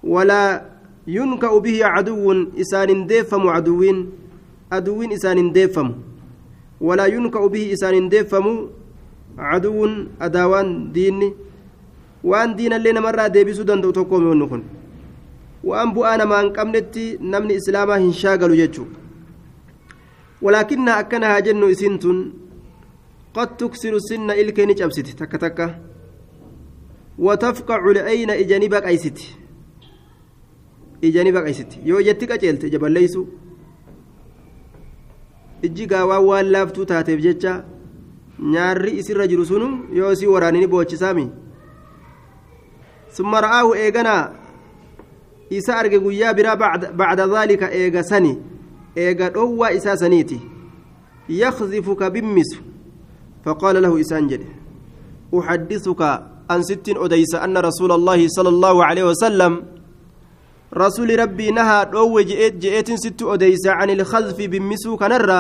[0.04, 0.66] ولا
[1.08, 3.98] ينكأ به عدو إسان ديفم عدوين
[4.72, 5.90] عدوين إسان ديفم.
[6.82, 8.46] ولا ينكأ به إسان ديفم
[9.38, 9.88] عدو
[10.22, 11.34] أداوان ديني.
[12.24, 14.64] waan diinallee namarraa deebisuu danda'u tokkoome wanni kun
[15.64, 19.00] waan bu'aa namaa hin qabnetti namni islaamaa hin shaagalu jechuudha
[20.42, 22.20] walaakinna akkana haa jennu isiin tun
[23.36, 25.68] qad tuksiru sinna ilkee ni cabsiti takka takka
[27.28, 29.36] watafqacu la'ayna ija ni baqaysiti
[31.02, 33.28] ija ni baqaysiti yoo ijatti qaceelte ija balleeysu
[35.68, 37.54] ijji gaawaa waan laaftuu taateef jecha
[38.40, 41.26] nyaarri isirra jiru sunu yoo isii waraanini boochisaami
[43.18, 44.24] summa ra'aahu eeganaa
[45.50, 48.38] isa arge guyyaa biraa bacda daalika eega sani
[48.96, 50.42] eega dhowwaa isaa saniiti
[51.30, 52.62] yakzifu ka bimmisu
[53.44, 54.48] faqaala lahu isaan jedhe
[55.32, 59.62] uxaddisuka an sittin odeysa anna rasuula allaahi sala allaahu aleyhi wasalam
[60.74, 65.40] رسول ربي نهى دو جئت جئت ست أديس عن الخذف بمسو كنرة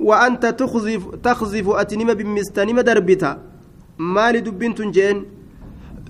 [0.00, 3.30] وأنت تخذف تخذف أتنم بمستنم دربتا
[3.98, 5.16] مال دبنت جين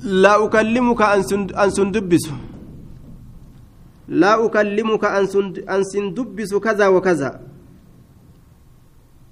[0.03, 2.25] لا أكلمك أن سندبس
[4.09, 7.31] لا أكلمك أن سندبس كذا وكذا.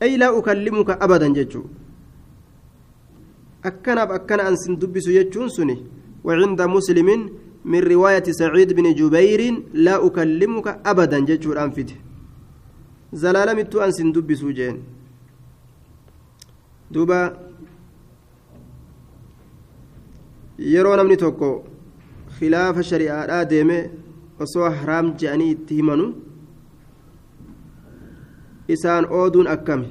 [0.03, 1.63] أي لا أكلمك أبدا جتشو
[3.65, 5.77] أكنا أكنا أن سندبس جتشون سني
[6.25, 7.09] وعند مسلم
[7.65, 9.41] من رواية سعيد بن جبير
[9.73, 11.91] لا أكلمك أبدا جتشو الأنفد
[13.13, 14.77] زلالمت أن سندبس جين.
[16.91, 17.47] دوبا.
[20.59, 21.49] yeroo namni tokko
[22.39, 23.77] khilaafa shari'aadhaa deeme
[24.41, 26.07] osoo haraam je'anii itti himanu
[28.75, 29.89] isaan ooduun akkami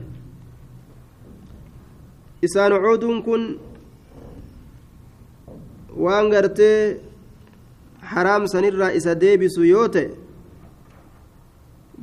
[2.48, 3.44] isaan ooduun kun
[6.06, 7.02] waan gartee
[8.14, 10.08] haraam sanirraa isa deebisu yoo ta'e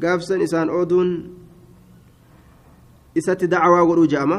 [0.02, 1.11] gaafsan isaan ooduun
[3.14, 4.38] isatti dacwaa godhuu je'ama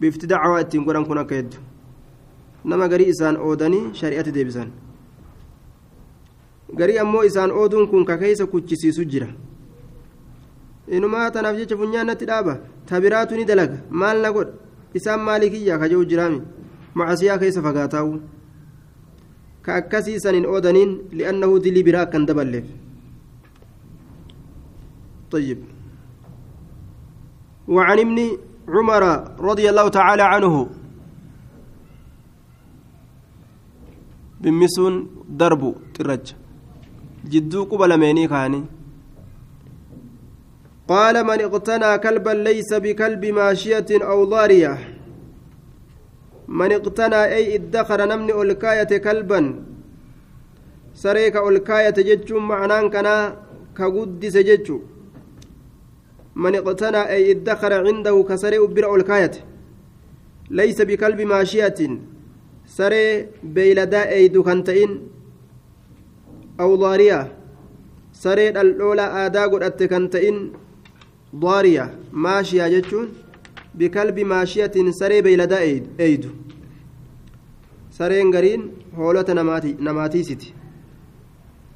[0.00, 1.62] bifti dacwaa ittiin godhan kun akka hedduu
[2.64, 4.72] nama garii isaan oodanii shari'atti deebisan
[6.78, 9.28] garii ammoo isaan ooduun kun ka keessa kuchisiisu jira
[10.96, 12.54] inumaa tanaaf jecha funyaan natti dhaaba
[12.88, 14.52] tabiraatu ni dalaga maal na godha
[14.98, 16.40] isaan maalii kiyyaa ka jiru jiraami
[16.94, 18.14] macasiyaa keessa fagaataa'u
[19.64, 22.66] ka akkasii san hin oodaniin li'annahu dilii biraa akkan daballeef
[25.34, 25.58] طيب
[27.68, 28.18] وعن ابن
[28.74, 29.02] عمر
[29.48, 30.54] رضي الله تعالى عنه
[34.42, 34.94] bimmisuun
[35.40, 36.34] darbu xirracha
[37.32, 38.64] jidduu quba lameenii kaanii.
[40.88, 44.78] قال من اقتنى كلبا ليس بكلب ماشية أو ضارية
[46.48, 49.40] من اقتنى أي ادخر نمني ألكاية كلبا
[50.94, 53.36] سريك ألكاية جتشو معنان كنا
[53.76, 54.78] كقدس جتشو
[56.36, 59.34] من اقتنى أي ادخر عنده كسري أبر ألكاية
[60.50, 61.98] ليس بكلب ماشية
[62.66, 64.04] saree beeyladaa
[66.58, 67.26] eeydu kan ta'in awdaariyaa
[68.12, 70.52] saree dhaldhoola aadaa godhatte kan ta'in
[71.42, 73.08] daariyaa maashiyaa jechuun
[73.78, 75.60] bikalbi maashiyatiin saree beeyladaa
[75.98, 76.28] eeydu
[77.90, 80.54] sareen gariin hoolota namaatiisiti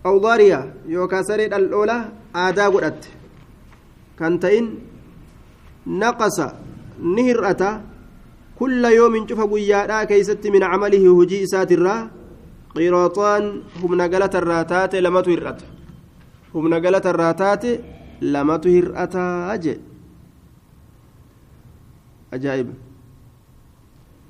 [0.05, 3.09] awdaariyaa yookaan saree dhaldhoola aadaa godhatte
[4.17, 4.67] kan ta'in
[5.87, 6.55] naqasa
[6.99, 7.81] ni hir'ata
[8.59, 11.47] كل يوم شوف قيادا كيست من عمله هجي
[12.75, 13.45] qirooxaan
[13.81, 15.65] humna galata irraa taate lamatu hir'ata.
[16.55, 17.71] Humna galata irraa taate
[18.33, 19.79] lamatu hir'ataa jee.
[22.35, 22.75] Ajaa'iba.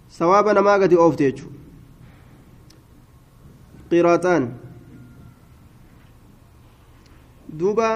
[0.08, 1.54] Sawaaba namaa gadi oofte jechuun
[3.90, 4.44] qirooxaan
[7.58, 7.88] duuba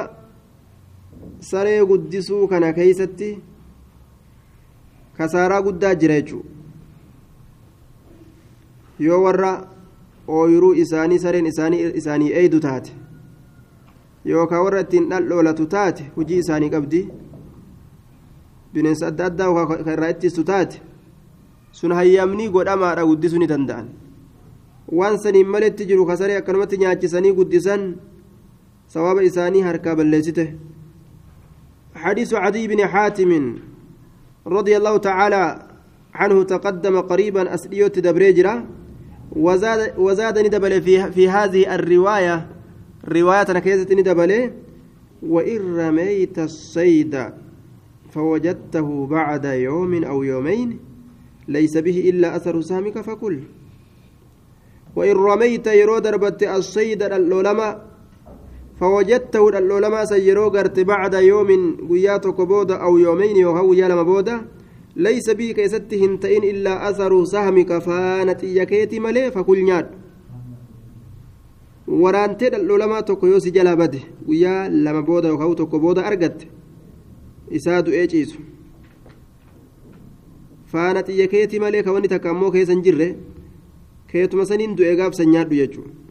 [1.51, 3.29] saree guddisuu kana keeysatti
[5.19, 6.47] kasaaraa guddaa jira jechuun
[9.07, 9.53] yoo warra
[10.29, 11.47] ooyiruu isaanii sareen
[11.95, 12.93] isaanii eeydu taate
[14.25, 17.03] yookaan warra ittiin dhaldhoolatu taate hojii isaanii qabdi
[18.73, 20.83] bineensa adda addaa kan irraa ittistu taate
[21.73, 23.89] sun hayyamnii godhamaadha guddisuu ni danda'an
[24.99, 27.89] waan saniin maletti jiru kasaree akkanumatti nyaachisanii guddisan
[28.87, 30.47] sawaaba isaanii harkaa balleessite
[31.95, 33.31] حديث عدي بن حاتم
[34.47, 35.45] رضي الله تعالى
[36.15, 38.55] عنه تقدم قريبا أسليوت دبريجرا
[39.37, 42.47] وزاد وزاد ندبل في في هذه الرواية.
[43.09, 44.51] رواية كيزة ندبل.
[45.23, 47.25] وإن رميت الصيد
[48.11, 50.79] فوجدته بعد يوم أو يومين
[51.49, 53.39] ليس به إلا أثر سهمك فكل.
[54.97, 57.87] وإن رميت يرو دربت الصيد العلماء
[58.81, 64.47] فوجدته العلماء سيرو قرت بعد يوم قياتك بودا أو يومين يوهو يالما بودا.
[64.97, 69.87] ليس به كيست هنتين إلا أثر سهمك فانت إياكيتي ملي فكل
[73.77, 76.47] bade guyyaa lama booda yookaan tokko booda argatte
[77.51, 78.39] isaa du'ee ciisu
[80.73, 83.09] faana xiyya keetii malee ka wanni takka ammoo keessa hin jirre
[84.13, 86.03] keetuma saniin du'ee gaafsan nyaadhu jechuudha.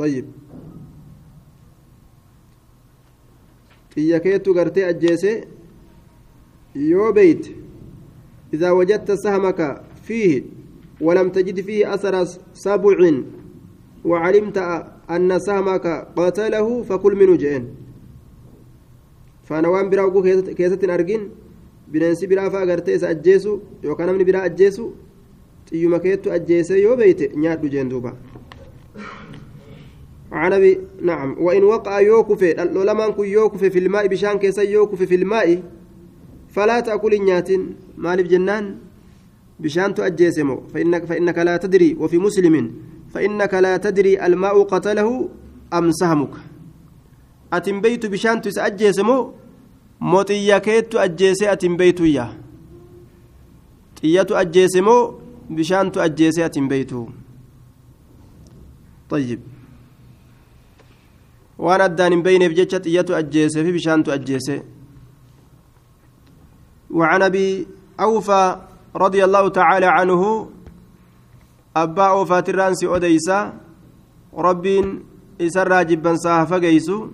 [0.00, 0.26] طيب
[3.94, 5.32] xiyya keetu gartee ajjeese
[6.75, 7.49] yoo beeyte
[8.53, 10.43] إذا وجدت سهمك فيه
[11.01, 13.11] ولم تجد فيه أثر سبع
[14.05, 14.57] وعلمت
[15.09, 15.85] أن سهمك
[16.15, 17.65] قتله فكل منه جئن
[19.43, 20.21] فأنا وان براوكو
[20.53, 21.29] كيسة أرجين
[21.91, 23.51] bineensi biraa fa'a agartee isa ajjeesu
[23.83, 24.85] yookaan namni biraa ajjeesu
[25.69, 28.13] xiyyuma keettu ajjeesee yoo beeyte nyaadhu jeen duuba
[30.31, 35.15] عن ابي نعم وان وقع يوكف العلماء كن يوكف في الماء بشان كيس يوكف في
[35.15, 35.63] الماء
[36.54, 37.50] فلا تأكل نيات
[37.96, 38.64] مالف جنان؟
[39.60, 42.54] بشان تؤجيسمو فإنك, فإنك لا تدري وفي مسلم.
[43.14, 45.28] فإنك لا تدري الماء قتله
[45.74, 46.34] أم سهمك.
[47.52, 49.32] أتم بيت بشان تسأجيسمو
[50.00, 52.40] موتيا كيت أجيسي أتم بيت يا
[54.02, 55.20] ajjeese moo
[55.50, 57.08] bishaantu ajjeese atin beeytu
[59.10, 59.40] طيب.
[61.58, 64.62] hin beyneef jecha xiyyatu ajjeesee fi bishaantu ajjeese
[66.90, 67.66] وعن أبي
[68.00, 68.56] أوفى
[68.96, 70.50] رضي الله تعالى عنه
[71.76, 73.54] أبا أوفى ترانسي أوديسا
[74.34, 74.86] ربين
[75.40, 77.08] اسرى جبا ساها فقيسو.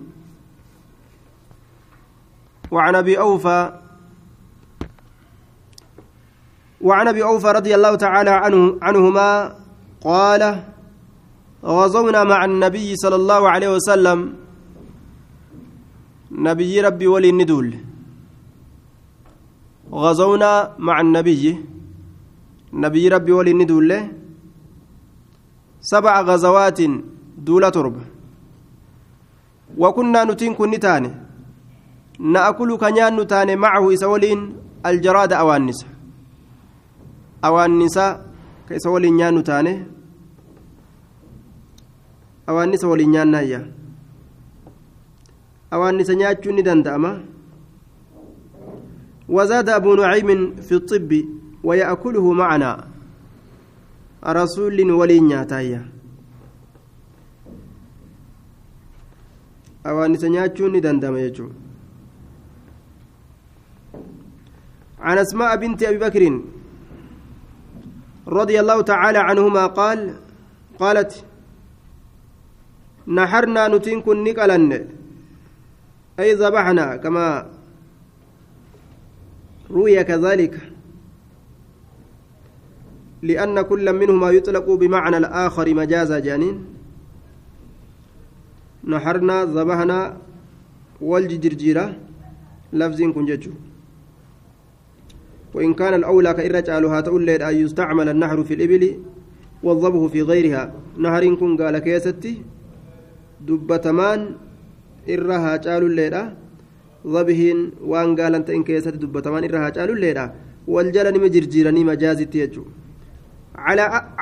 [2.71, 3.59] وعن أبي أوفى
[6.81, 9.55] وعن أبي أوفى رضي الله تعالى عنه عنهما
[10.01, 10.63] قال
[11.65, 14.19] غزونا مع النبي صلى الله عليه وسلم.
[16.31, 17.86] نبي ربي ولي الندول.
[19.91, 21.43] غزونا مع النبي.
[22.73, 23.91] نبي ربي ولي الندول.
[25.81, 26.79] سبع غزوات
[27.37, 28.03] دولة تربة
[29.77, 30.71] وكنا نتين كن
[32.19, 34.39] نأكل كنيان نتان معه إسولين
[34.85, 35.85] الجراد أوانس
[37.45, 37.97] أوانس
[38.69, 39.85] كإسولين نيان نتانه
[42.47, 43.59] awaannisa waliin nyaannaayya
[45.71, 47.11] awaannisa nyaachuun ni danda'ama
[49.29, 51.11] وزاد أبو نعيم في الطب
[51.63, 52.87] ويأكله معنا.
[54.27, 55.81] رسول ولي نياتايا.
[59.85, 61.15] أوانس نياتشون دندم
[64.99, 66.41] عن أسماء بنت أبي بكر
[68.27, 70.15] رضي الله تعالى عنهما قال
[70.79, 71.23] قالت
[73.07, 74.87] نحرنا نتين كن نقلن.
[76.19, 77.56] أي ذبحنا كما
[79.71, 80.55] روي كذلك.
[83.21, 86.65] لأن كل منهما يطلق بمعنى الآخر مجازا جانين.
[88.87, 90.17] نحرنا ذبحنا
[91.01, 91.85] والجرجيرة
[92.73, 93.51] لفظ كن ججو.
[95.53, 98.83] وإن كان الأولى كإرجالها تقول أن يستعمل النحر في الإبل
[99.63, 100.73] والضبه في غيرها.
[100.97, 102.41] نهر كن قال كيستي
[103.37, 104.33] dubbatamaan
[105.05, 106.33] irra haa caalulleedha
[107.13, 107.59] dhabihiin
[107.91, 110.25] waan gaalan ta'in keessatti dubbatamaan irra haa caalulleedha.
[110.73, 112.87] Wal jala nima jirjiiranii majaazitti jechuudha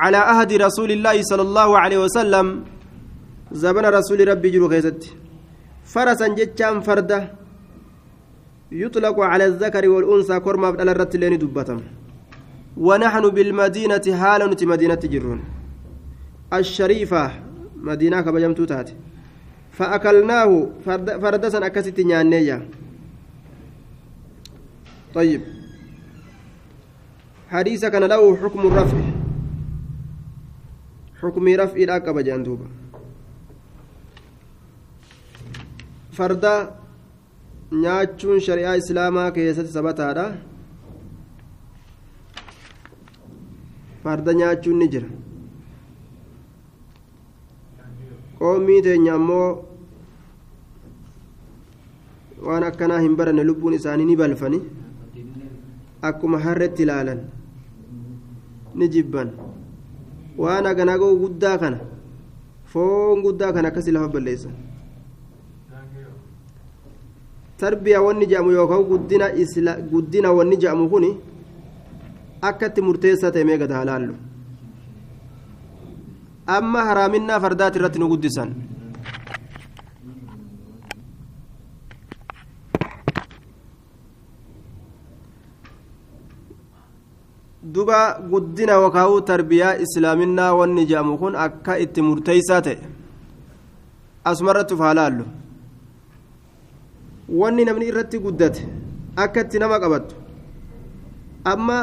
[0.04, 2.46] على أهد رسول الله صلى الله عليه وسلم
[3.52, 5.10] زمن رسول ربي جرو خيستي
[5.92, 7.18] فرسا جتشان فردة
[8.82, 11.80] يطلق على الذكر والأنثى كرما بدل الرت لين دبتم
[12.86, 15.40] ونحن بالمدينة حالة مدينة جرون
[16.58, 17.24] الشريفة
[17.88, 18.94] مدينة كبجمتو تاتي
[19.76, 20.50] فأكلناه
[21.22, 22.68] فردسا أكست نيانيا
[25.14, 25.42] طيب.
[27.50, 28.98] حديث كان له حكم الرفع
[31.20, 32.66] حكم رفع الأكبة جندوبة
[36.12, 36.54] فردا
[37.72, 40.24] nyaachuun shari'aa islaamaa keessatti sabataadha
[44.04, 45.08] farda nyaachuun ni jira
[48.38, 49.48] qoomii teenya ammoo
[52.46, 54.60] waan akkanaa hin baranne lubbuun isaanii ni balfani.
[56.08, 57.20] Akkuma harretti ilaalan.
[58.74, 59.30] Ni jibban.
[60.38, 61.78] Waan aganagoo guddaa kana.
[62.72, 64.54] Foon guddaa kana akkasii lafa balleessan
[67.60, 69.26] tarbiyaa wanni jedhamu yookaan guddina
[69.92, 71.10] guddina wanni jedhamu kuni
[72.48, 74.14] akkatti murteessaa ta'e mee gada halaallu
[76.46, 78.50] amma haraaminaa fardaati irratti nu guddisan.
[87.62, 92.78] Duba guddina wakaa'uu tarbiyaa islaaminaa wanni jedhamu kun akka itti murteessaa ta'e.
[94.24, 95.24] Asumarratti uf halaallu
[97.40, 98.62] wanni namni irratti guddate
[99.16, 100.14] akka itti nama qabattu.
[101.44, 101.78] Amma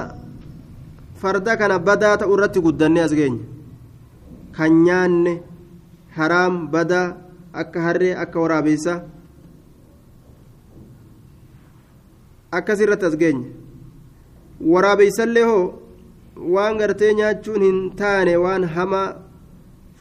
[1.22, 3.53] farda kana badaa ta'u irratti guddannee as geenye
[4.58, 5.34] kan nyaanne
[6.18, 7.08] haraam badaa
[7.62, 8.94] akka harree akka waraabeysa
[12.58, 13.48] akkasirratti as geenye
[14.74, 15.64] waraabeysallee hoo
[16.56, 19.08] waan gartee nyaachuun hin taane waan hamaa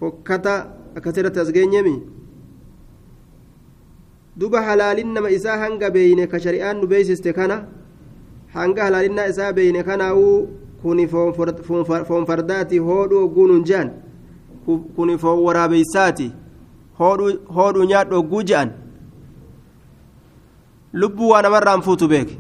[0.01, 0.55] fokkata
[0.97, 1.95] akkasirratti as geenyemi
[4.37, 7.57] duba halaalin nama isaa hanga beeyne ka shari'aan nu beeysiste kana
[8.55, 10.37] hanga halaalinaa isaa beeyne kanaa'uu
[10.83, 13.91] kuni foon fardaati hoodhu ogguu nun jean
[14.67, 16.33] kuni foon waraabeysaati
[16.99, 18.71] hoodhu nyaadhu ogguu je'an.
[20.93, 22.39] Lubbuu waa namarraan fuutu beeke.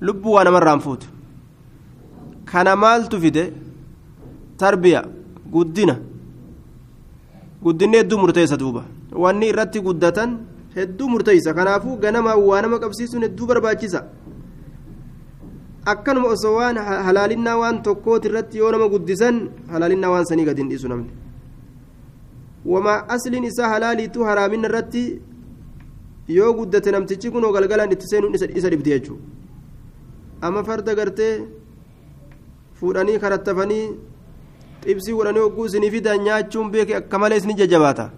[0.00, 1.06] Lubbuu waa namarraan fuutu.
[2.44, 3.52] Kana maaltu fide?
[4.56, 5.04] Tarbiya
[5.52, 5.96] guddina.
[7.62, 8.84] Guddinni hedduu murteessa duuba.
[9.12, 10.38] Wanni irratti guddatan
[10.76, 11.54] hedduu murteessa.
[11.54, 14.04] Kanaafuu ganama waa nama qabsiisuun hedduu barbaachisa
[15.84, 16.76] akkanuma osoo waan
[17.06, 19.40] halaalinnaa waan tokkooti irratti yoo nama guddisan
[19.72, 21.10] halaalinnaa waan sanii gadi hin namni
[22.72, 25.04] wamaa asliin isaa halaaliitu haraaminna irratti
[26.28, 29.22] yoo guddate namtichi kunoo galgalaan itti seenuun isa dhibdi jechuudha
[30.48, 31.34] amma farda gartee
[32.80, 33.84] fuudhanii karattafanii
[34.84, 38.10] xibsii godhanii hogguu isinii fidan nyaachuun beeke akka malee isin jajjabaata.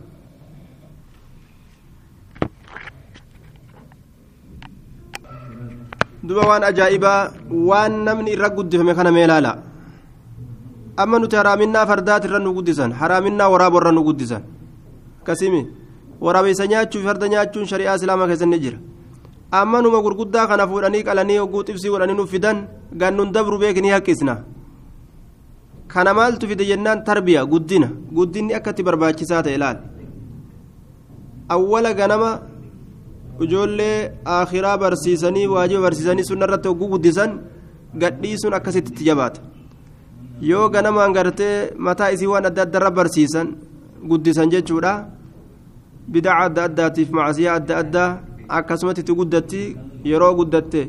[6.23, 9.53] Duba waan ajaa'ibaa waan namni irra guddifame kana mee ilaala.
[10.97, 14.43] Amma nuti haraaminaa fardaati irra nu guddisan haraaminaa waraaboo irra nu guddisan.
[15.21, 15.63] Akkasimi
[16.21, 18.79] waraabeysa nyaachuuf farda nyaachuun shari'aa islaamaa keessatti jira.
[19.51, 22.59] Amma numa gurguddaa kana fuudhanii qalanii hogguu xibsii godhanii nuuf fidan
[23.01, 24.35] gannuun dabru beekni haqqisna.
[25.93, 27.89] Kana maaltu fide jennaan tarbiya guddina.
[28.17, 29.79] Guddinni akkatti barbaachisaa ta'e ilaal
[31.55, 32.31] awwala ganama
[33.41, 37.31] ijoollee akhiraa barsiisanii waajiba barsiisanii sunna irratti hogguu guddisan
[38.03, 39.41] gadhii sun akkasitti jabaata
[40.41, 43.55] yoo ganamaan gartee mataa isii waan adda addarra barsiisan
[44.09, 45.07] guddisan jechuudha.
[46.13, 48.09] Bidaca adda addaatiif macasiyaa adda addaa
[48.49, 49.61] akkasumatti itti guddatti
[50.05, 50.81] yeroo guddatte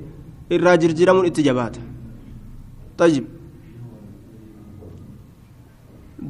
[0.50, 1.80] irraa jirjiramuun itti jabaata.
[2.98, 3.26] Tajib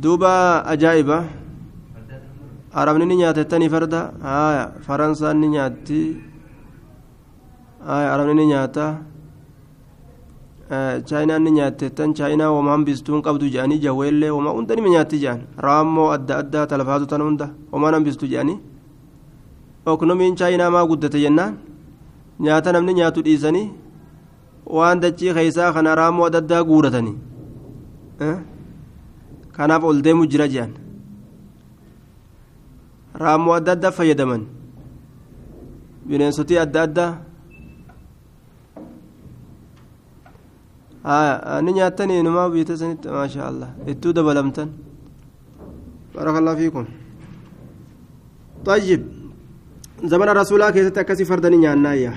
[0.02, 0.32] duuba
[0.74, 1.24] ajaa'iba.
[2.82, 6.00] Arabni ni nyaatettanii farda haya faransaan ni nyaatti
[7.88, 8.86] haya arabni ni nyaata
[11.10, 16.08] chaayinaan ni nyaattettan chaayinaa wama hambistuun qabdu jedhanii jawweellee wama hunda nima nyaatti jedhan raammoo
[16.16, 18.58] adda addaa talafaatu tan hunda wamaan hambistu jedhanii
[19.94, 21.54] oknomiin chaayinaa maa guddate jennaan
[22.46, 23.68] nyaata namni nyaatu dhiisanii
[24.78, 27.16] waan dachii keeysaa kana raammoo adda addaa guuratanii
[29.58, 30.72] kanaaf ol deemu jira jedhan
[33.16, 34.46] raammoo adda addaa fayyadaman
[36.08, 37.12] bineensotii adda addaa
[41.62, 44.70] ni nyaatanii inumaa biyya sanitti maasha allah ittuu dabalamtan
[46.16, 46.86] بارك الله فيكم
[48.66, 49.02] طيب
[50.04, 52.14] زمن الرسول كيست أكسي فردني نيانا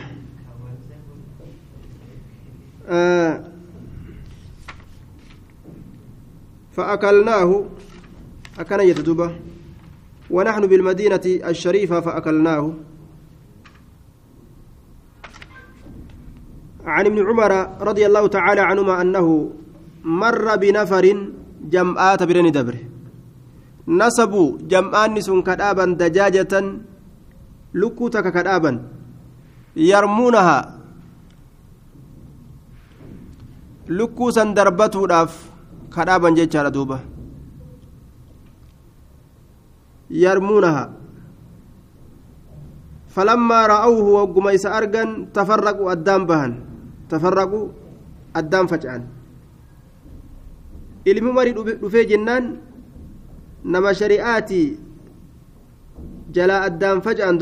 [2.89, 3.45] آه
[6.77, 7.65] فأكلناه
[8.59, 9.31] أكن يتدبه
[10.31, 12.65] ونحن بالمدينة الشريفة فأكلناه.
[16.87, 17.53] عن ابن عمر
[17.89, 19.27] رضي الله تعالى عنهما أنه
[20.05, 21.07] مر بنفر
[21.75, 22.81] جمعات برني دبره
[23.89, 26.55] نسبوا جمعان سن كدابا دجاجة
[27.75, 28.73] لكوتك كدابا
[29.77, 30.59] يرمونها.
[33.89, 35.33] لكوسا دربتوا داف
[35.95, 36.99] كدابا جيتشارا دوبا.
[40.11, 40.85] يرمونها.
[43.09, 46.53] فلما رأوه وقم إسا أرقن تفرقوا الدام بهن.
[47.09, 47.65] تفرقوا
[48.37, 49.03] الدام فجأن.
[51.07, 52.59] ilmi marii dhufee jennaan
[53.63, 54.63] nama shari'aati
[56.35, 57.39] jalaa addaan faca'an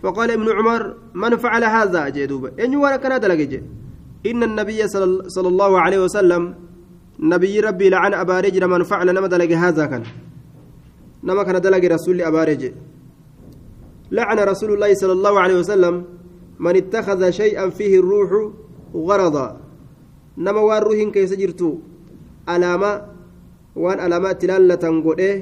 [0.00, 0.82] فقال ابن عمر
[1.14, 3.60] من فعل هذا؟ جدوبا إن وأنا كان هذا
[4.26, 6.42] إن النبي صلى الله عليه وسلم
[7.20, 10.02] نبي ربي لعن أبا رجل من فعل نما دلق هذا كان.
[11.24, 12.72] نما كان دلق رسول أبا رجل
[14.10, 16.04] لعن رسول الله صلى الله عليه وسلم
[16.58, 18.30] من اتخذ شيئا فيه الروح
[18.94, 19.46] غرضا
[20.38, 21.70] نما واروهن كيس جرتو
[22.48, 22.92] علامة
[23.76, 25.32] وان علامات تلالة قده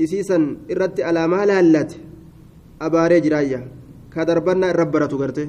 [0.00, 1.90] إسيسا إردت علامة لالت
[2.82, 3.60] أباري جرايا
[4.14, 5.48] كدربنا الربرة قرته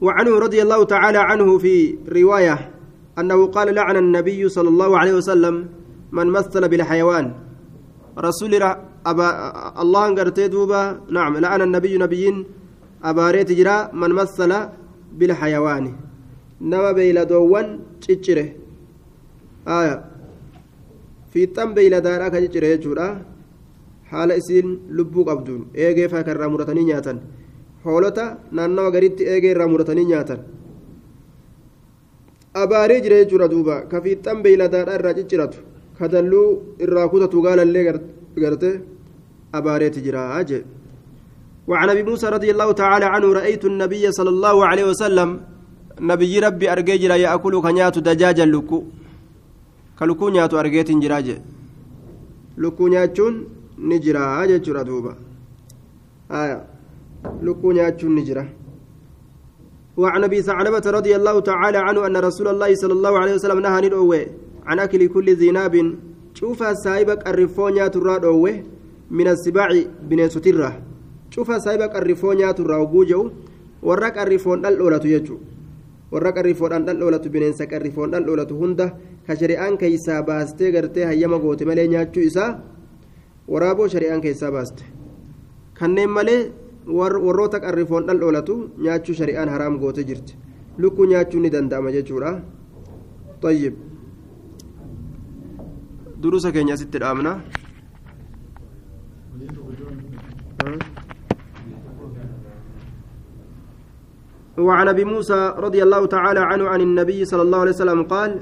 [0.00, 2.70] وعنه رضي الله تعالى عنه في رواية
[3.18, 5.54] أنه قال لعن النبي صلى الله عليه وسلم
[6.12, 7.47] من مثل بالحيوان
[8.27, 8.53] رسول
[9.11, 9.27] أبا
[9.81, 10.81] الله قرتي دوبا
[11.17, 12.35] نعم لعن النبي نبيين
[13.09, 14.51] أباريت جرا من مثل
[15.17, 15.85] بالحيوان
[16.61, 17.67] نما بيلا دوان
[18.01, 18.47] تشجره
[19.67, 19.95] آية
[21.31, 23.07] في تم بيلا دارا كجره جورا
[24.13, 27.19] haala isiin lubbuu qabduun eegee faa irraa muratanii nyaatan
[27.85, 28.25] hoolota
[28.57, 30.41] naannawa garitti eegee irraa muratanii nyaatan
[32.63, 35.63] abaaree jira jechuudha duuba ka fiixan beeyladaadhaa irraa cicciratu
[35.98, 36.48] ka dalluu
[36.84, 37.84] irraa kutatu gaalallee
[38.42, 38.70] garte
[39.58, 40.64] abaareeti jira jee.
[41.68, 45.40] وعن ابي موسى رضي الله تعالى عنه رايت النبي صلى الله عليه وسلم
[46.00, 48.78] نبي ربي ارجيجرا ياكل كنيات دجاجا لكو
[49.98, 51.36] كلكو نياتو ارجيت جراجه
[52.58, 53.34] لكو نياتون
[54.50, 55.12] jechuudha duuba.
[56.28, 56.64] Haya
[57.42, 58.46] lukkuu nyaachuun ni jira.
[59.98, 63.86] وعن ابي ثعلبه رضي الله تعالى عنه ان رسول الله صلى الله عليه وسلم نهى
[63.86, 64.26] ندوه
[64.68, 65.74] عن اكل كل ذي ناب
[66.34, 68.54] شوف سايبك الرفونيا ترى دوه
[69.10, 69.68] من السباع
[70.08, 70.72] بنيستره
[71.34, 73.22] شوف سايبك الرفونيا ترى وبوجو
[73.82, 75.36] ورق الرفون الاولى يجو
[76.10, 78.86] warra qarrifoodhaan dhandhoolatu bineensa qarrifoon dhandhoolatu hunda
[79.26, 82.50] ka shari'aan keeysaa baastee gartee hayyama goote malee nyaachuu isaa
[83.52, 84.84] waraaboo shari'aan keessaa baaste
[85.78, 86.40] kanneen malee
[86.98, 88.54] warroota qarrifoon dhandhoolatu
[88.84, 90.38] nyaachuu shari'aan haraam goote jirti
[90.78, 92.30] lukkuu nyaachuu ni danda'ama jechuudha
[96.22, 97.40] دروس كينيا ست الآمنة
[104.58, 108.40] وعن أبي موسى رضي الله تعالى عنه عن النبي صلى الله عليه وسلم قال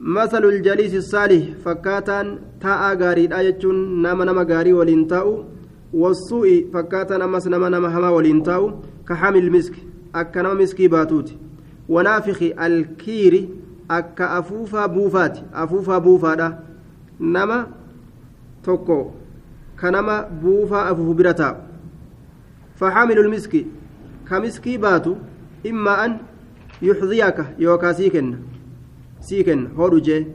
[0.00, 5.44] مثل الجليس الصالح فكاتا تاء غاري ايتون نما نما غاري ولين تاو
[5.92, 8.72] والسوء فكاتا نمس نما نما هما ولين تاو
[9.08, 9.74] كحامل المسك
[10.14, 11.28] أكا مسكي باتوت
[11.88, 12.42] ونافخ
[13.88, 15.42] akka afuufaa buufaati.
[15.52, 16.58] Afuufaa buufaadha.
[17.20, 17.66] Nama
[18.64, 19.14] tokko
[19.76, 21.56] ka nama buufaa afuufu bira taa'u.
[22.76, 23.66] Faxaamilu miski.
[24.24, 25.16] Ka miskii baatu
[25.64, 26.18] immaa an
[26.82, 28.36] yuxdiyaka yookaa sii kenna.
[29.20, 29.70] Sii kenna.
[29.76, 30.26] Hodhu jee.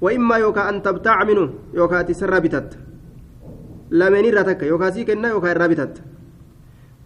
[0.00, 2.76] Waimmaa yookaa an tabtaaca minhu yookaa ati isarraa bitatta.
[3.90, 6.02] Lameen irra takka yookaa sii kenna yookaa irraa bitatta.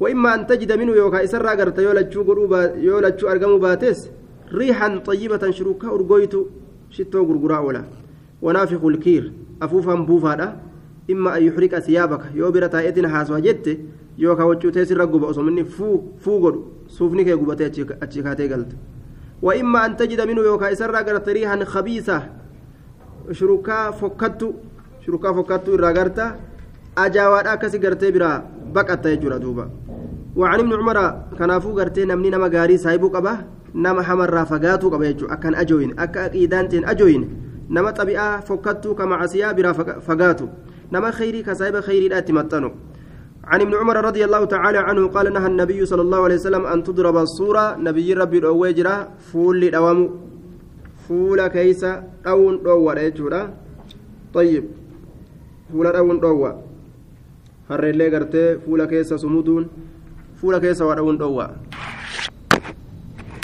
[0.01, 2.49] Waimmaa an tajida minhu yookaa isarraa garta yoo lachuu godhuu
[2.87, 4.11] yoo lachuu argamuu baates
[4.55, 6.35] ريحا طيبة شروكا أرقويت
[6.91, 7.85] شتو قرقرا ولا.
[8.43, 9.33] ونافخ الكير
[9.63, 10.57] أفوفا بوفادا.
[11.11, 12.21] إما أن يحرق ثيابك.
[12.35, 13.79] يوبر تايتنا حاسوا جت
[14.19, 17.71] waccuu teessirra guba osoo inni fuu godhu suufni kee gubatee
[18.01, 18.77] achi kaatee galte
[19.43, 22.23] وإما أن تجد منه يوكا إسرى قرت ريحا خبيثة.
[23.31, 24.53] شركا فكتو
[25.07, 25.91] شركا فكتو إرى
[26.99, 28.43] أجاوات أكسي قرتي برا
[28.75, 29.71] بقت يجرى دوبا.
[30.37, 33.11] وعن ابن عمر كنافو قرتي نمني نما غاري سايبو
[33.75, 37.23] قبا نما حمر رافقاتو قبا يجو أكن أجوين أكا أكيدانتين أجوين
[37.71, 39.73] نما طبيعة فكتو كما عسيا برا
[40.07, 40.47] فقاتو
[40.93, 42.71] نما خيري كسايب خيري لا تمتنو
[43.45, 46.83] عن ابن عمر رضي الله تعالى عنه قال نهى النبي صلى الله عليه وسلم أن
[46.83, 50.11] تضرب الصورة نبي ربي الأوجرة فول دوام
[51.09, 51.85] فول كيس
[52.25, 53.49] دون دوا
[54.35, 54.65] طيب
[55.73, 56.69] فول دون دوا
[57.69, 59.65] harreellee gartee fuula keessa sumuduun
[60.41, 61.47] fuula keessa waa dha'uun dhowwa